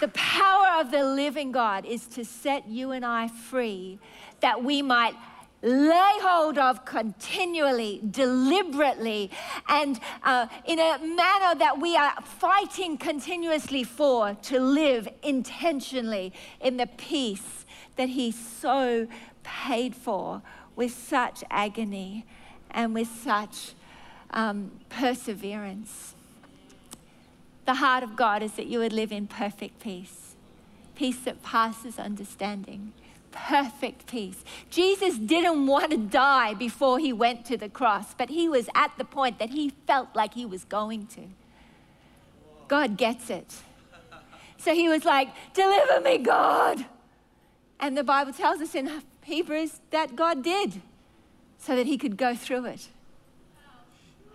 The 0.00 0.08
power 0.08 0.80
of 0.80 0.90
the 0.90 1.04
living 1.04 1.52
God 1.52 1.84
is 1.84 2.06
to 2.06 2.24
set 2.24 2.66
you 2.68 2.92
and 2.92 3.04
I 3.04 3.28
free 3.28 3.98
that 4.40 4.64
we 4.64 4.80
might 4.80 5.14
lay 5.62 6.12
hold 6.20 6.56
of 6.56 6.84
continually, 6.84 8.00
deliberately, 8.08 9.30
and 9.68 9.98
uh, 10.22 10.46
in 10.64 10.78
a 10.78 10.98
manner 10.98 11.58
that 11.58 11.80
we 11.80 11.96
are 11.96 12.14
fighting 12.22 12.96
continuously 12.96 13.82
for 13.82 14.34
to 14.34 14.60
live 14.60 15.08
intentionally 15.22 16.32
in 16.60 16.76
the 16.76 16.86
peace 16.86 17.64
that 17.96 18.10
He 18.10 18.30
so 18.30 19.08
paid 19.42 19.94
for 19.96 20.42
with 20.76 20.92
such 20.92 21.42
agony 21.50 22.24
and 22.70 22.94
with 22.94 23.08
such 23.08 23.72
um, 24.30 24.70
perseverance. 24.88 26.14
The 27.64 27.74
heart 27.74 28.04
of 28.04 28.14
God 28.14 28.42
is 28.42 28.52
that 28.52 28.66
you 28.66 28.78
would 28.78 28.92
live 28.92 29.10
in 29.10 29.26
perfect 29.26 29.80
peace, 29.80 30.36
peace 30.94 31.18
that 31.24 31.42
passes 31.42 31.98
understanding 31.98 32.92
perfect 33.30 34.06
peace. 34.06 34.44
Jesus 34.70 35.18
didn't 35.18 35.66
want 35.66 35.90
to 35.90 35.96
die 35.96 36.54
before 36.54 36.98
he 36.98 37.12
went 37.12 37.44
to 37.46 37.56
the 37.56 37.68
cross, 37.68 38.14
but 38.14 38.28
he 38.28 38.48
was 38.48 38.68
at 38.74 38.92
the 38.98 39.04
point 39.04 39.38
that 39.38 39.50
he 39.50 39.72
felt 39.86 40.08
like 40.14 40.34
he 40.34 40.44
was 40.44 40.64
going 40.64 41.06
to. 41.08 41.22
God 42.68 42.96
gets 42.96 43.30
it. 43.30 43.54
So 44.58 44.74
he 44.74 44.88
was 44.88 45.04
like, 45.04 45.28
Deliver 45.54 46.00
me, 46.00 46.18
God. 46.18 46.84
And 47.80 47.96
the 47.96 48.04
Bible 48.04 48.32
tells 48.32 48.60
us 48.60 48.74
in 48.74 49.02
Hebrews 49.22 49.80
that 49.90 50.16
God 50.16 50.42
did 50.42 50.82
so 51.58 51.76
that 51.76 51.86
he 51.86 51.96
could 51.96 52.16
go 52.16 52.34
through 52.34 52.66
it. 52.66 52.88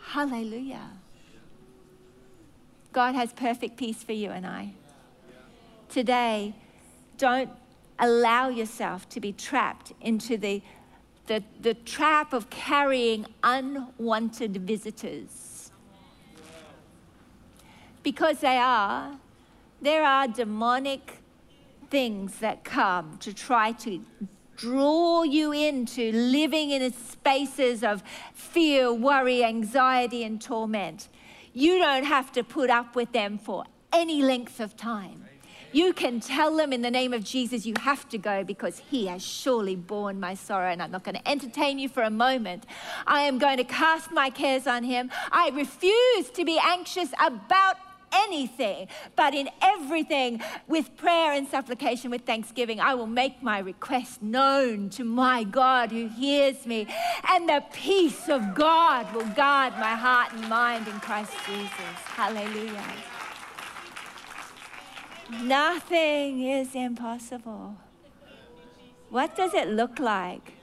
Hallelujah. 0.02 0.90
God 2.92 3.16
has 3.16 3.34
perfect 3.34 3.78
peace 3.78 4.04
for 4.04 4.14
you 4.14 4.30
and 4.30 4.46
I. 4.46 4.74
Today, 5.90 6.54
don't 7.18 7.50
allow 8.04 8.50
yourself 8.50 9.08
to 9.08 9.20
be 9.22 9.32
trapped 9.32 9.94
into 10.02 10.38
the, 10.38 10.62
the, 11.28 11.42
the 11.62 11.74
trap 11.74 12.34
of 12.34 12.50
carrying 12.50 13.26
unwanted 13.44 14.58
visitors. 14.58 15.72
Because 18.04 18.40
they 18.40 18.58
are, 18.58 19.18
there 19.82 20.04
are 20.04 20.28
demonic 20.28 21.20
things 21.90 22.40
that 22.40 22.66
come 22.66 23.18
to 23.20 23.34
try 23.34 23.72
to 23.72 24.04
draw 24.58 25.24
you 25.24 25.54
into 25.54 26.12
living 26.12 26.72
in 26.72 26.92
spaces 26.92 27.84
of 27.84 28.04
fear, 28.34 28.94
worry, 28.94 29.46
anxiety, 29.46 30.24
and 30.24 30.42
torment. 30.42 31.08
You 31.54 31.78
don't 31.78 32.04
have 32.04 32.34
to 32.34 32.44
put 32.44 32.70
up 32.70 32.96
with 32.98 33.14
them 33.14 33.38
for 33.38 33.64
any 33.94 34.22
length 34.22 34.60
of 34.60 34.76
time. 34.76 35.24
You 35.74 35.92
can 35.92 36.20
tell 36.20 36.56
them 36.56 36.72
in 36.72 36.84
the 36.84 36.92
name 36.92 37.14
of 37.14 37.24
Jesus, 37.24 37.66
you 37.66 37.74
have 37.80 38.08
to 38.10 38.20
go 38.20 38.44
because 38.44 38.78
he 38.78 39.08
has 39.08 39.26
surely 39.26 39.76
borne 39.76 40.20
my 40.20 40.36
sorrow, 40.36 40.70
and 40.70 40.82
I'm 40.82 40.92
not 40.92 41.04
going 41.04 41.16
to 41.16 41.28
entertain 41.28 41.80
you 41.80 41.90
for 41.90 42.04
a 42.04 42.12
moment. 42.12 42.66
I 43.08 43.22
am 43.22 43.40
going 43.40 43.58
to 43.58 43.64
cast 43.64 44.12
my 44.12 44.30
cares 44.30 44.68
on 44.68 44.84
him. 44.84 45.10
I 45.32 45.50
refuse 45.50 46.30
to 46.30 46.46
be 46.46 46.60
anxious 46.64 47.10
about 47.20 47.78
anything, 48.14 48.88
but 49.16 49.34
in 49.34 49.50
everything, 49.62 50.42
with 50.68 50.96
prayer 50.96 51.34
and 51.34 51.48
supplication, 51.48 52.12
with 52.12 52.22
thanksgiving, 52.22 52.80
I 52.80 52.94
will 52.94 53.08
make 53.08 53.42
my 53.42 53.58
request 53.58 54.22
known 54.22 54.90
to 54.92 55.04
my 55.04 55.44
God 55.44 55.92
who 55.92 56.08
hears 56.08 56.68
me. 56.68 56.88
And 57.30 57.50
the 57.50 57.64
peace 57.74 58.30
of 58.30 58.54
God 58.54 59.12
will 59.16 59.26
guard 59.30 59.74
my 59.74 59.96
heart 59.96 60.34
and 60.34 60.48
mind 60.48 60.88
in 60.88 61.00
Christ 61.00 61.34
Jesus. 61.48 61.98
Hallelujah. 62.06 63.13
Nothing 65.30 66.42
is 66.44 66.76
impossible. 66.76 67.78
What 69.10 69.36
does 69.36 69.54
it 69.54 69.70
look 69.70 70.00
like 70.00 70.54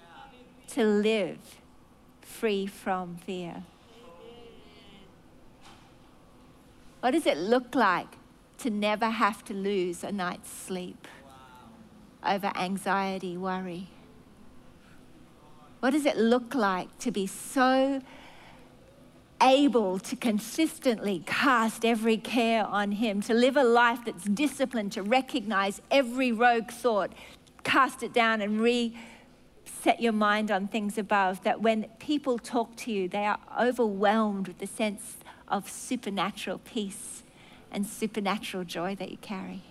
to 0.68 0.84
live 0.84 1.38
free 2.20 2.66
from 2.66 3.16
fear? 3.16 3.64
What 7.00 7.12
does 7.12 7.26
it 7.26 7.38
look 7.38 7.74
like 7.74 8.16
to 8.58 8.70
never 8.70 9.08
have 9.08 9.44
to 9.46 9.54
lose 9.54 10.04
a 10.04 10.12
night's 10.12 10.50
sleep 10.50 11.08
over 12.24 12.52
anxiety, 12.54 13.36
worry? 13.36 13.88
What 15.80 15.90
does 15.90 16.04
it 16.04 16.18
look 16.18 16.54
like 16.54 16.98
to 16.98 17.10
be 17.10 17.26
so 17.26 18.02
able 19.42 19.98
to 19.98 20.16
consistently 20.16 21.22
cast 21.26 21.84
every 21.84 22.16
care 22.16 22.64
on 22.66 22.92
Him, 22.92 23.20
to 23.22 23.34
live 23.34 23.56
a 23.56 23.64
life 23.64 24.00
that's 24.04 24.24
disciplined, 24.24 24.92
to 24.92 25.02
recognize 25.02 25.80
every 25.90 26.32
rogue 26.32 26.70
thought, 26.70 27.12
cast 27.64 28.02
it 28.02 28.12
down 28.12 28.40
and 28.40 28.60
reset 28.60 30.00
your 30.00 30.12
mind 30.12 30.50
on 30.50 30.68
things 30.68 30.98
above. 30.98 31.42
That 31.44 31.60
when 31.60 31.84
people 31.98 32.38
talk 32.38 32.76
to 32.76 32.92
you, 32.92 33.08
they 33.08 33.24
are 33.24 33.38
overwhelmed 33.60 34.48
with 34.48 34.58
the 34.58 34.66
sense 34.66 35.16
of 35.48 35.68
supernatural 35.68 36.58
peace 36.58 37.22
and 37.72 37.86
supernatural 37.86 38.64
joy 38.64 38.94
that 38.96 39.10
you 39.10 39.16
carry. 39.18 39.62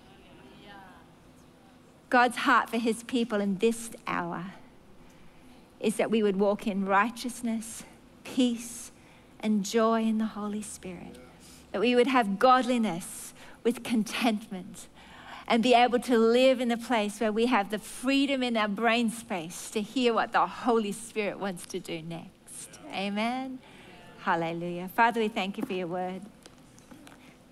God's 2.08 2.38
heart 2.38 2.68
for 2.68 2.78
His 2.78 3.04
people 3.04 3.40
in 3.40 3.58
this 3.58 3.90
hour 4.06 4.46
is 5.78 5.96
that 5.96 6.10
we 6.10 6.22
would 6.22 6.36
walk 6.36 6.66
in 6.66 6.84
righteousness, 6.84 7.84
peace, 8.24 8.90
and 9.42 9.64
joy 9.64 10.02
in 10.02 10.18
the 10.18 10.26
Holy 10.26 10.62
Spirit. 10.62 11.16
That 11.72 11.80
we 11.80 11.94
would 11.94 12.06
have 12.06 12.38
godliness 12.38 13.32
with 13.62 13.82
contentment 13.82 14.88
and 15.46 15.62
be 15.62 15.74
able 15.74 15.98
to 15.98 16.16
live 16.16 16.60
in 16.60 16.70
a 16.70 16.76
place 16.76 17.20
where 17.20 17.32
we 17.32 17.46
have 17.46 17.70
the 17.70 17.78
freedom 17.78 18.42
in 18.42 18.56
our 18.56 18.68
brain 18.68 19.10
space 19.10 19.70
to 19.70 19.80
hear 19.80 20.14
what 20.14 20.32
the 20.32 20.46
Holy 20.46 20.92
Spirit 20.92 21.38
wants 21.38 21.66
to 21.66 21.80
do 21.80 22.00
next. 22.02 22.78
Amen. 22.92 23.58
Hallelujah. 24.20 24.88
Father, 24.94 25.20
we 25.20 25.28
thank 25.28 25.58
you 25.58 25.64
for 25.64 25.72
your 25.72 25.88
word. 25.88 26.22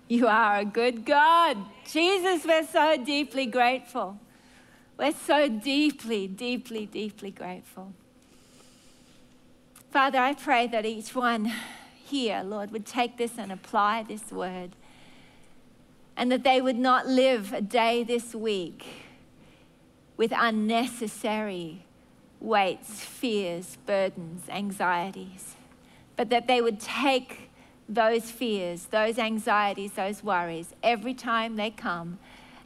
You 0.07 0.27
are 0.27 0.59
a 0.59 0.65
good 0.65 1.05
God. 1.05 1.57
Jesus, 1.91 2.45
we're 2.45 2.65
so 2.65 2.97
deeply 3.03 3.45
grateful. 3.45 4.17
We're 4.97 5.13
so 5.13 5.47
deeply, 5.49 6.27
deeply, 6.27 6.85
deeply 6.85 7.31
grateful. 7.31 7.93
Father, 9.91 10.19
I 10.19 10.33
pray 10.33 10.67
that 10.67 10.85
each 10.85 11.15
one 11.15 11.51
here, 11.95 12.43
Lord, 12.45 12.69
would 12.69 12.85
take 12.85 13.17
this 13.17 13.39
and 13.39 13.51
apply 13.51 14.03
this 14.03 14.31
word. 14.31 14.75
And 16.15 16.31
that 16.31 16.43
they 16.43 16.61
would 16.61 16.77
not 16.77 17.07
live 17.07 17.53
a 17.53 17.61
day 17.61 18.03
this 18.03 18.35
week 18.35 18.85
with 20.15 20.31
unnecessary 20.35 21.85
weights, 22.39 23.03
fears, 23.03 23.79
burdens, 23.87 24.47
anxieties, 24.49 25.55
but 26.15 26.29
that 26.29 26.45
they 26.45 26.61
would 26.61 26.79
take 26.79 27.49
those 27.87 28.29
fears, 28.29 28.85
those 28.91 29.17
anxieties, 29.17 29.93
those 29.93 30.23
worries 30.23 30.75
every 30.83 31.15
time 31.15 31.55
they 31.55 31.71
come 31.71 32.19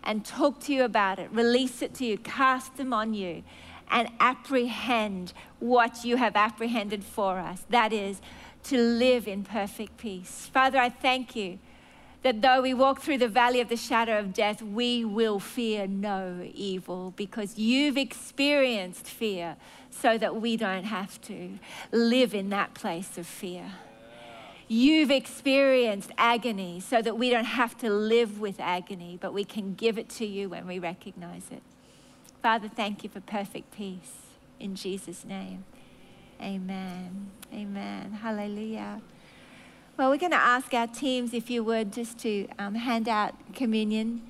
and 0.04 0.26
talk 0.26 0.60
to 0.60 0.74
you 0.74 0.84
about 0.84 1.20
it, 1.20 1.30
release 1.32 1.82
it 1.82 1.94
to 1.94 2.06
you, 2.06 2.18
cast 2.18 2.76
them 2.76 2.92
on 2.92 3.14
you, 3.14 3.44
and 3.94 4.10
apprehend 4.20 5.32
what 5.60 6.04
you 6.04 6.18
have 6.18 6.36
apprehended 6.36 7.04
for 7.04 7.38
us. 7.38 7.64
That 7.70 7.94
is, 7.94 8.20
to 8.64 8.78
live 8.78 9.28
in 9.28 9.44
perfect 9.44 9.98
peace. 9.98 10.50
Father, 10.52 10.80
I 10.80 10.90
thank 10.90 11.36
you 11.36 11.60
that 12.24 12.42
though 12.42 12.62
we 12.62 12.74
walk 12.74 13.02
through 13.02 13.18
the 13.18 13.28
valley 13.28 13.60
of 13.60 13.70
the 13.70 13.78
shadow 13.78 14.18
of 14.18 14.34
death, 14.34 14.62
we 14.62 15.06
will 15.06 15.40
fear 15.40 15.86
no 15.86 16.50
evil 16.54 17.14
because 17.16 17.58
you've 17.58 17.98
experienced 17.98 19.06
fear 19.06 19.58
so 19.90 20.18
that 20.18 20.42
we 20.42 20.58
don't 20.58 20.86
have 20.86 21.22
to 21.22 21.60
live 21.92 22.34
in 22.34 22.50
that 22.50 22.74
place 22.74 23.18
of 23.18 23.28
fear. 23.28 23.74
You've 24.70 25.12
experienced 25.12 26.12
agony 26.18 26.80
so 26.80 27.02
that 27.02 27.18
we 27.18 27.30
don't 27.30 27.44
have 27.44 27.78
to 27.80 27.90
live 27.90 28.40
with 28.40 28.60
agony, 28.60 29.18
but 29.20 29.34
we 29.34 29.44
can 29.44 29.76
give 29.76 29.98
it 29.98 30.10
to 30.12 30.26
you 30.26 30.50
when 30.50 30.66
we 30.66 30.80
recognize 30.80 31.44
it. 31.52 31.62
Father, 32.44 32.68
thank 32.68 33.06
you 33.06 33.10
for 33.10 33.22
perfect 33.22 33.74
peace 33.74 34.16
in 34.60 34.76
Jesus' 34.76 35.24
name. 35.24 35.64
Amen. 36.42 37.32
Amen. 37.54 38.20
Hallelujah. 38.22 39.00
Well, 39.96 40.10
we're 40.10 40.18
going 40.18 40.34
to 40.34 40.38
ask 40.38 40.74
our 40.74 40.88
teams, 40.88 41.34
if 41.34 41.50
you 41.50 41.64
would, 41.64 41.94
just 41.94 42.20
to 42.20 42.50
um, 42.60 42.76
hand 42.76 43.08
out 43.08 43.34
communion. 43.56 44.24